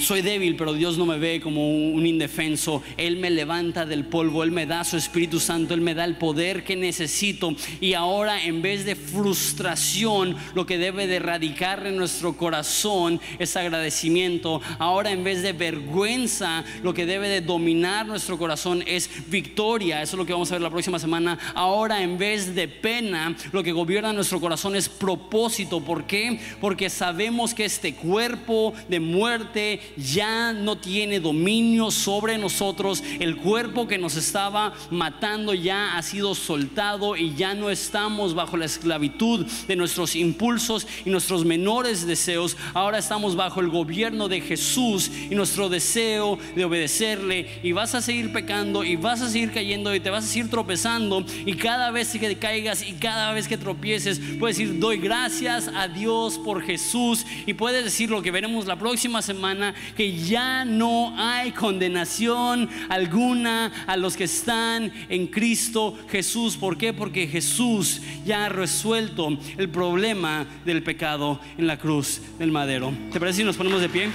soy 0.00 0.22
débil, 0.22 0.56
pero 0.56 0.72
Dios 0.72 0.98
no 0.98 1.06
me 1.06 1.18
ve 1.18 1.40
como 1.40 1.68
un 1.68 2.06
indefenso. 2.06 2.82
Él 2.96 3.16
me 3.16 3.30
levanta 3.30 3.86
del 3.86 4.04
polvo, 4.04 4.42
Él 4.42 4.50
me 4.50 4.66
da 4.66 4.84
su 4.84 4.96
Espíritu 4.96 5.38
Santo, 5.40 5.74
Él 5.74 5.80
me 5.80 5.94
da 5.94 6.04
el 6.04 6.16
poder 6.16 6.64
que 6.64 6.76
necesito. 6.76 7.54
Y 7.80 7.94
ahora 7.94 8.44
en 8.44 8.62
vez 8.62 8.84
de 8.84 8.96
frustración, 8.96 10.36
lo 10.54 10.66
que 10.66 10.78
debe 10.78 11.06
de 11.06 11.18
radicar 11.18 11.86
en 11.86 11.96
nuestro 11.96 12.36
corazón 12.36 13.20
es 13.38 13.56
agradecimiento. 13.56 14.60
Ahora 14.78 15.10
en 15.10 15.24
vez 15.24 15.42
de 15.42 15.52
vergüenza, 15.52 16.64
lo 16.82 16.94
que 16.94 17.06
debe 17.06 17.28
de 17.28 17.40
dominar 17.40 18.06
nuestro 18.06 18.38
corazón 18.38 18.82
es 18.86 19.10
victoria. 19.28 20.02
Eso 20.02 20.16
es 20.16 20.18
lo 20.18 20.26
que 20.26 20.32
vamos 20.32 20.50
a 20.50 20.54
ver 20.54 20.62
la 20.62 20.70
próxima 20.70 20.98
semana. 20.98 21.38
Ahora 21.54 22.02
en 22.02 22.18
vez 22.18 22.54
de 22.54 22.68
pena, 22.68 23.36
lo 23.52 23.62
que 23.62 23.72
gobierna 23.72 24.12
nuestro 24.12 24.40
corazón 24.40 24.76
es 24.76 24.88
propósito. 24.88 25.80
¿Por 25.80 26.04
qué? 26.04 26.40
Porque 26.60 26.90
sabemos 26.90 27.54
que 27.54 27.64
este 27.64 27.94
cuerpo 27.94 28.72
de 28.88 29.00
muerte 29.00 29.80
ya 29.96 30.52
no 30.52 30.78
tiene 30.78 31.20
dominio 31.20 31.90
sobre 31.90 32.38
nosotros. 32.38 33.02
El 33.18 33.36
cuerpo 33.36 33.86
que 33.86 33.98
nos 33.98 34.16
estaba 34.16 34.74
matando 34.90 35.54
ya 35.54 35.96
ha 35.96 36.02
sido 36.02 36.34
soltado 36.34 37.16
y 37.16 37.34
ya 37.34 37.54
no 37.54 37.70
estamos 37.70 38.34
bajo 38.34 38.56
la 38.56 38.64
esclavitud 38.64 39.46
de 39.68 39.76
nuestros 39.76 40.16
impulsos 40.16 40.86
y 41.04 41.10
nuestros 41.10 41.44
menores 41.44 42.06
deseos. 42.06 42.56
Ahora 42.74 42.98
estamos 42.98 43.36
bajo 43.36 43.60
el 43.60 43.68
gobierno 43.68 44.28
de 44.28 44.40
Jesús 44.40 45.10
y 45.30 45.34
nuestro 45.34 45.68
deseo 45.68 46.38
de 46.54 46.64
obedecerle. 46.64 47.60
Y 47.62 47.72
vas 47.72 47.94
a 47.94 48.02
seguir 48.02 48.32
pecando 48.32 48.84
y 48.84 48.96
vas 48.96 49.20
a 49.20 49.30
seguir 49.30 49.52
cayendo 49.52 49.94
y 49.94 50.00
te 50.00 50.10
vas 50.10 50.24
a 50.24 50.28
seguir 50.28 50.50
tropezando. 50.50 51.24
Y 51.44 51.54
cada 51.54 51.90
vez 51.90 52.10
que 52.10 52.36
caigas 52.36 52.86
y 52.86 52.92
cada 52.94 53.32
vez 53.32 53.48
que 53.48 53.56
tropieces, 53.56 54.20
puedes 54.38 54.58
decir, 54.58 54.78
doy 54.78 54.98
gracias 54.98 55.68
a 55.68 55.88
Dios 55.88 56.38
por 56.38 56.62
Jesús. 56.62 57.24
Y 57.46 57.54
puedes 57.54 57.84
decir 57.84 58.10
lo 58.10 58.22
que 58.22 58.30
veremos 58.30 58.66
la 58.66 58.76
próxima 58.76 59.22
semana 59.22 59.74
que 59.96 60.16
ya 60.16 60.64
no 60.64 61.14
hay 61.16 61.52
condenación 61.52 62.68
alguna 62.88 63.72
a 63.86 63.96
los 63.96 64.16
que 64.16 64.24
están 64.24 64.92
en 65.08 65.26
Cristo 65.26 65.96
Jesús. 66.10 66.56
¿Por 66.56 66.76
qué? 66.76 66.92
Porque 66.92 67.26
Jesús 67.26 68.00
ya 68.24 68.46
ha 68.46 68.48
resuelto 68.48 69.38
el 69.56 69.68
problema 69.68 70.46
del 70.64 70.82
pecado 70.82 71.40
en 71.58 71.66
la 71.66 71.78
cruz 71.78 72.20
del 72.38 72.50
madero. 72.50 72.92
¿Te 73.12 73.20
parece 73.20 73.38
si 73.38 73.44
nos 73.44 73.56
ponemos 73.56 73.80
de 73.80 73.88
pie? 73.88 74.08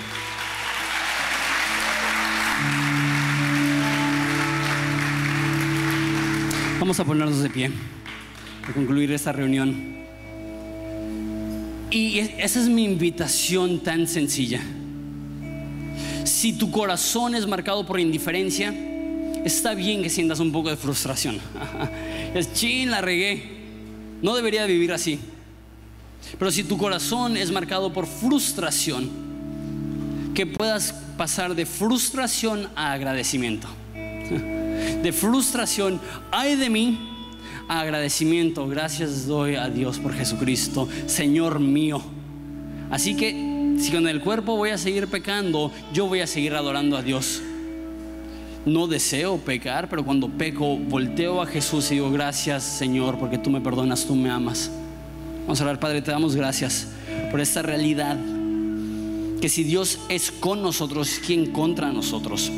Vamos 6.79 6.99
a 6.99 7.05
ponernos 7.05 7.41
de 7.41 7.49
pie 7.49 7.71
para 8.61 8.73
concluir 8.73 9.11
esta 9.11 9.31
reunión. 9.31 9.95
Y 11.89 12.19
esa 12.19 12.59
es 12.59 12.67
mi 12.67 12.83
invitación 12.83 13.79
tan 13.79 14.07
sencilla. 14.07 14.61
Si 16.25 16.53
tu 16.53 16.71
corazón 16.71 17.35
es 17.35 17.45
marcado 17.45 17.85
por 17.85 17.99
indiferencia, 17.99 18.73
está 19.45 19.75
bien 19.75 20.01
que 20.01 20.09
sientas 20.09 20.39
un 20.39 20.51
poco 20.51 20.69
de 20.69 20.75
frustración. 20.75 21.39
es 22.33 22.51
chin, 22.51 22.89
la 22.89 22.99
regué. 22.99 23.43
No 24.23 24.35
debería 24.35 24.65
vivir 24.65 24.91
así. 24.91 25.19
Pero 26.39 26.49
si 26.49 26.63
tu 26.63 26.79
corazón 26.79 27.37
es 27.37 27.51
marcado 27.51 27.93
por 27.93 28.07
frustración, 28.07 29.07
que 30.33 30.47
puedas 30.47 30.93
pasar 31.15 31.53
de 31.55 31.67
frustración 31.67 32.69
a 32.75 32.91
agradecimiento. 32.91 33.67
De 35.01 35.13
frustración, 35.13 36.01
ay 36.31 36.55
de 36.55 36.69
mí, 36.69 36.99
a 37.69 37.79
agradecimiento. 37.79 38.67
Gracias 38.67 39.25
doy 39.25 39.55
a 39.55 39.69
Dios 39.69 39.99
por 39.99 40.13
Jesucristo, 40.13 40.89
Señor 41.05 41.59
mío. 41.59 42.01
Así 42.89 43.15
que 43.15 43.54
si 43.79 43.91
con 43.91 44.07
el 44.07 44.21
cuerpo 44.21 44.55
voy 44.55 44.69
a 44.69 44.77
seguir 44.77 45.07
pecando, 45.07 45.71
yo 45.93 46.07
voy 46.07 46.21
a 46.21 46.27
seguir 46.27 46.53
adorando 46.53 46.97
a 46.97 47.01
Dios. 47.01 47.41
No 48.65 48.87
deseo 48.87 49.37
pecar, 49.37 49.89
pero 49.89 50.03
cuando 50.03 50.27
peco, 50.29 50.77
volteo 50.77 51.41
a 51.41 51.45
Jesús 51.45 51.91
y 51.91 51.95
digo, 51.95 52.09
gracias 52.09 52.63
Señor, 52.63 53.19
porque 53.19 53.37
tú 53.37 53.49
me 53.49 53.61
perdonas, 53.61 54.05
tú 54.05 54.15
me 54.15 54.29
amas. 54.29 54.71
Vamos 55.41 55.61
a 55.61 55.65
orar, 55.65 55.79
Padre, 55.79 56.01
te 56.01 56.09
damos 56.09 56.35
gracias 56.35 56.87
por 57.29 57.39
esta 57.39 57.61
realidad. 57.61 58.17
Que 59.39 59.49
si 59.49 59.63
Dios 59.63 59.99
es 60.09 60.31
con 60.31 60.63
nosotros, 60.63 61.19
¿quién 61.23 61.51
contra 61.51 61.91
nosotros? 61.91 62.51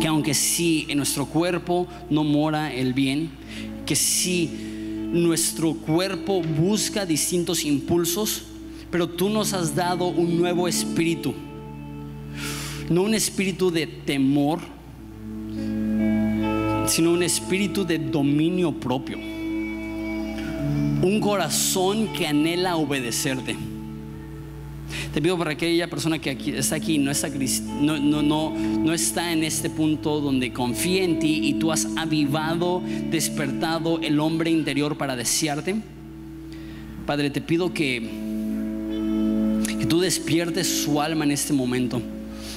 Que 0.00 0.06
aunque 0.06 0.34
sí 0.34 0.86
en 0.90 0.98
nuestro 0.98 1.24
cuerpo 1.24 1.86
no 2.10 2.24
mora 2.24 2.70
el 2.74 2.92
bien, 2.92 3.30
que 3.86 3.96
si 3.96 4.50
nuestro 5.12 5.72
cuerpo 5.74 6.42
busca 6.42 7.06
distintos 7.06 7.64
impulsos, 7.64 8.42
pero 8.90 9.08
tú 9.08 9.28
nos 9.28 9.52
has 9.52 9.74
dado 9.74 10.06
un 10.06 10.38
nuevo 10.38 10.66
espíritu. 10.66 11.34
No 12.88 13.02
un 13.02 13.14
espíritu 13.14 13.70
de 13.70 13.86
temor, 13.86 14.58
sino 16.86 17.12
un 17.12 17.22
espíritu 17.22 17.84
de 17.84 17.98
dominio 17.98 18.72
propio. 18.72 19.18
Un 19.18 21.20
corazón 21.20 22.12
que 22.12 22.26
anhela 22.26 22.76
obedecerte. 22.76 23.56
Te 25.14 25.22
pido 25.22 25.38
para 25.38 25.52
aquella 25.52 25.88
persona 25.88 26.18
que 26.18 26.30
aquí, 26.30 26.50
está 26.50 26.76
aquí 26.76 26.98
no 26.98 27.12
está, 27.12 27.28
no, 27.28 27.98
no, 27.98 28.22
no, 28.22 28.50
no 28.50 28.92
está 28.92 29.32
en 29.32 29.44
este 29.44 29.70
punto 29.70 30.20
donde 30.20 30.52
confía 30.52 31.04
en 31.04 31.20
ti 31.20 31.40
y 31.44 31.54
tú 31.54 31.70
has 31.70 31.86
avivado, 31.96 32.82
despertado 33.10 34.00
el 34.00 34.18
hombre 34.18 34.50
interior 34.50 34.98
para 34.98 35.14
desearte. 35.14 35.76
Padre, 37.06 37.30
te 37.30 37.40
pido 37.40 37.72
que, 37.72 38.29
tú 39.90 40.00
despiertes 40.00 40.84
su 40.84 41.02
alma 41.02 41.24
en 41.24 41.32
este 41.32 41.52
momento. 41.52 42.00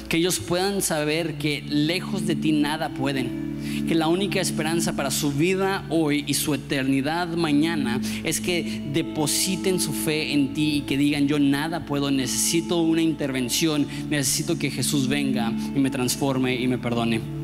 Que 0.08 0.18
ellos 0.18 0.40
puedan 0.40 0.84
saber 0.84 1.40
que 1.40 1.64
lejos 1.68 2.28
de 2.28 2.36
ti 2.36 2.52
nada 2.52 2.90
pueden 2.90 3.44
que 3.88 3.96
la 3.96 4.08
única 4.08 4.40
esperanza 4.40 4.96
para 4.96 5.12
su 5.12 5.32
vida 5.32 5.86
hoy 5.90 6.24
y 6.28 6.34
su 6.34 6.54
eternidad 6.54 7.28
mañana 7.30 8.00
es 8.24 8.40
que 8.40 8.84
depositen 8.94 9.80
su 9.80 9.94
fe 9.94 10.34
en 10.34 10.54
ti 10.54 10.78
y 10.78 10.82
que 10.82 10.98
digan 10.98 11.28
yo 11.28 11.40
nada 11.40 11.86
puedo, 11.86 12.12
necesito 12.12 12.82
una 12.82 13.02
intervención, 13.02 13.88
necesito 14.10 14.58
que 14.58 14.70
Jesús 14.70 15.08
venga 15.08 15.52
y 15.76 15.80
me 15.80 15.90
transforme 15.90 16.56
y 16.56 16.68
me 16.68 16.78
perdone. 16.78 17.43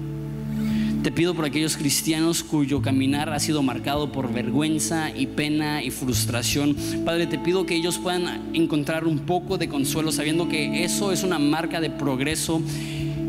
Te 1.04 1.14
pido 1.14 1.34
por 1.34 1.46
aquellos 1.46 1.78
cristianos 1.78 2.44
cuyo 2.44 2.82
caminar 2.82 3.30
ha 3.30 3.40
sido 3.40 3.64
marcado 3.64 4.12
por 4.12 4.34
vergüenza 4.34 5.16
y 5.16 5.28
pena 5.28 5.82
y 5.82 5.92
frustración. 5.92 6.76
Padre, 7.06 7.26
te 7.26 7.40
pido 7.40 7.66
que 7.66 7.74
ellos 7.74 7.98
puedan 7.98 8.50
encontrar 8.54 9.06
un 9.06 9.20
poco 9.20 9.58
de 9.58 9.70
consuelo 9.70 10.12
sabiendo 10.12 10.50
que 10.50 10.84
eso 10.84 11.14
es 11.14 11.24
una 11.24 11.40
marca 11.40 11.80
de 11.80 11.90
progreso 11.90 12.62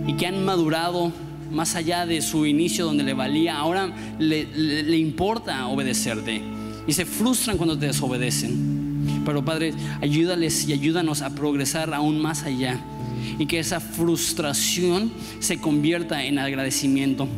y 0.04 0.14
que 0.14 0.26
han 0.26 0.44
madurado 0.44 1.12
más 1.52 1.76
allá 1.76 2.06
de 2.06 2.22
su 2.22 2.44
inicio 2.44 2.86
donde 2.86 3.04
le 3.04 3.14
valía, 3.14 3.56
ahora 3.56 3.94
le, 4.18 4.98
importa 4.98 5.68
obedecerte. 5.68 6.42
Y 6.88 6.92
se 6.92 7.04
frustran 7.04 7.56
cuando 7.56 7.78
te 7.78 7.86
desobedecen. 7.86 9.22
Pero 9.24 9.44
Padre, 9.44 9.74
ayúdales 10.00 10.68
y 10.68 10.72
ayúdanos 10.72 11.22
a 11.22 11.36
progresar 11.36 11.94
aún 11.94 12.20
más 12.20 12.42
allá. 12.42 12.80
Y 13.38 13.46
que 13.46 13.60
esa 13.60 13.78
frustración 13.78 15.12
se 15.38 15.60
convierta 15.60 16.24
en 16.24 16.40
agradecimiento 16.40 17.28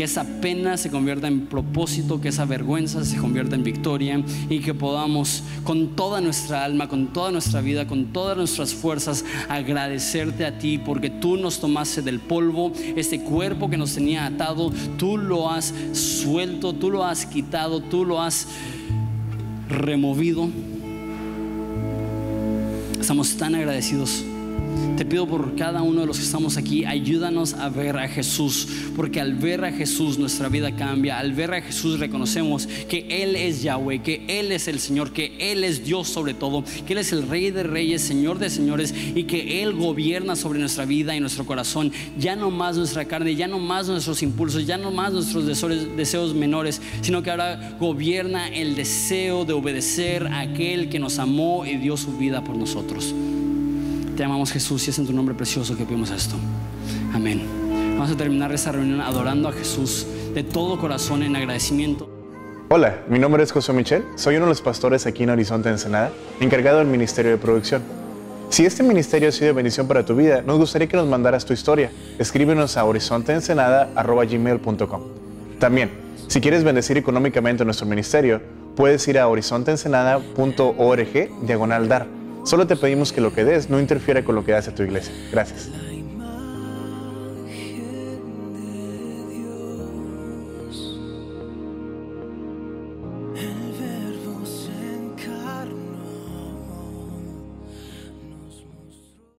que 0.00 0.04
esa 0.04 0.24
pena 0.24 0.78
se 0.78 0.88
convierta 0.88 1.28
en 1.28 1.44
propósito, 1.44 2.22
que 2.22 2.28
esa 2.28 2.46
vergüenza 2.46 3.04
se 3.04 3.18
convierta 3.18 3.54
en 3.54 3.62
victoria 3.62 4.24
y 4.48 4.60
que 4.60 4.72
podamos 4.72 5.42
con 5.62 5.94
toda 5.94 6.22
nuestra 6.22 6.64
alma, 6.64 6.88
con 6.88 7.08
toda 7.08 7.30
nuestra 7.30 7.60
vida, 7.60 7.86
con 7.86 8.06
todas 8.06 8.34
nuestras 8.34 8.72
fuerzas 8.72 9.26
agradecerte 9.50 10.46
a 10.46 10.58
ti 10.58 10.78
porque 10.78 11.10
tú 11.10 11.36
nos 11.36 11.60
tomaste 11.60 12.00
del 12.00 12.18
polvo, 12.18 12.72
este 12.96 13.20
cuerpo 13.20 13.68
que 13.68 13.76
nos 13.76 13.94
tenía 13.94 14.24
atado, 14.24 14.72
tú 14.96 15.18
lo 15.18 15.50
has 15.50 15.74
suelto, 15.92 16.72
tú 16.72 16.90
lo 16.90 17.04
has 17.04 17.26
quitado, 17.26 17.82
tú 17.82 18.06
lo 18.06 18.22
has 18.22 18.48
removido. 19.68 20.48
Estamos 22.98 23.36
tan 23.36 23.54
agradecidos 23.54 24.24
te 24.96 25.04
pido 25.04 25.26
por 25.26 25.56
cada 25.56 25.82
uno 25.82 26.02
de 26.02 26.06
los 26.06 26.18
que 26.18 26.24
estamos 26.24 26.56
aquí, 26.56 26.84
ayúdanos 26.84 27.54
a 27.54 27.68
ver 27.68 27.96
a 27.96 28.08
Jesús, 28.08 28.68
porque 28.96 29.20
al 29.20 29.34
ver 29.34 29.64
a 29.64 29.72
Jesús 29.72 30.18
nuestra 30.18 30.48
vida 30.48 30.76
cambia, 30.76 31.18
al 31.18 31.32
ver 31.32 31.54
a 31.54 31.62
Jesús 31.62 31.98
reconocemos 31.98 32.66
que 32.66 33.22
Él 33.22 33.36
es 33.36 33.62
Yahweh, 33.62 34.02
que 34.02 34.24
Él 34.28 34.52
es 34.52 34.68
el 34.68 34.78
Señor, 34.78 35.12
que 35.12 35.36
Él 35.52 35.64
es 35.64 35.84
Dios 35.84 36.08
sobre 36.08 36.34
todo, 36.34 36.64
que 36.86 36.92
Él 36.92 36.98
es 36.98 37.12
el 37.12 37.26
Rey 37.28 37.50
de 37.50 37.62
Reyes, 37.62 38.02
Señor 38.02 38.38
de 38.38 38.50
Señores 38.50 38.94
y 39.14 39.24
que 39.24 39.62
Él 39.62 39.72
gobierna 39.72 40.36
sobre 40.36 40.58
nuestra 40.58 40.84
vida 40.84 41.16
y 41.16 41.20
nuestro 41.20 41.46
corazón, 41.46 41.92
ya 42.18 42.36
no 42.36 42.50
más 42.50 42.76
nuestra 42.76 43.06
carne, 43.06 43.34
ya 43.34 43.48
no 43.48 43.58
más 43.58 43.88
nuestros 43.88 44.22
impulsos, 44.22 44.66
ya 44.66 44.76
no 44.76 44.90
más 44.90 45.12
nuestros 45.12 45.46
deseos, 45.46 46.34
menores, 46.34 46.80
sino 47.00 47.22
que 47.22 47.30
ahora 47.30 47.76
gobierna 47.80 48.48
el 48.48 48.76
deseo 48.76 49.44
de 49.44 49.52
obedecer 49.52 50.26
a 50.26 50.40
aquel 50.40 50.88
que 50.88 50.98
nos 50.98 51.18
amó 51.18 51.64
y 51.64 51.76
dio 51.76 51.96
su 51.96 52.16
vida 52.16 52.44
por 52.44 52.56
nosotros. 52.56 53.14
Te 54.20 54.26
amamos 54.26 54.52
Jesús 54.52 54.86
y 54.86 54.90
es 54.90 54.98
en 54.98 55.06
tu 55.06 55.14
nombre 55.14 55.34
precioso 55.34 55.74
que 55.74 55.86
pedimos 55.86 56.10
esto. 56.10 56.36
Amén. 57.14 57.40
Vamos 57.96 58.10
a 58.10 58.16
terminar 58.18 58.52
esta 58.52 58.70
reunión 58.70 59.00
adorando 59.00 59.48
a 59.48 59.52
Jesús 59.52 60.06
de 60.34 60.42
todo 60.42 60.78
corazón 60.78 61.22
en 61.22 61.36
agradecimiento. 61.36 62.06
Hola, 62.68 63.00
mi 63.08 63.18
nombre 63.18 63.42
es 63.42 63.50
José 63.50 63.72
Michel, 63.72 64.04
soy 64.16 64.36
uno 64.36 64.44
de 64.44 64.50
los 64.50 64.60
pastores 64.60 65.06
aquí 65.06 65.22
en 65.22 65.30
Horizonte 65.30 65.70
Ensenada, 65.70 66.12
encargado 66.38 66.80
del 66.80 66.88
Ministerio 66.88 67.30
de 67.30 67.38
Producción. 67.38 67.82
Si 68.50 68.66
este 68.66 68.82
ministerio 68.82 69.30
ha 69.30 69.32
sido 69.32 69.54
bendición 69.54 69.88
para 69.88 70.04
tu 70.04 70.14
vida, 70.14 70.42
nos 70.42 70.58
gustaría 70.58 70.86
que 70.86 70.98
nos 70.98 71.08
mandaras 71.08 71.46
tu 71.46 71.54
historia. 71.54 71.90
Escríbenos 72.18 72.76
a 72.76 72.84
horizonteensenada.gmail.com 72.84 75.00
También, 75.58 75.92
si 76.28 76.42
quieres 76.42 76.62
bendecir 76.62 76.98
económicamente 76.98 77.64
nuestro 77.64 77.86
ministerio, 77.86 78.42
puedes 78.76 79.08
ir 79.08 79.18
a 79.18 79.28
horizonteensenada.org 79.28 81.46
diagonal 81.46 81.88
dar 81.88 82.19
Solo 82.44 82.66
te 82.66 82.76
pedimos 82.76 83.12
que 83.12 83.20
lo 83.20 83.32
que 83.32 83.44
des 83.44 83.70
no 83.70 83.78
interfiera 83.78 84.24
con 84.24 84.34
lo 84.34 84.44
que 84.44 84.54
hace 84.54 84.72
tu 84.72 84.82
iglesia. 84.82 85.12
Gracias. 85.30 85.68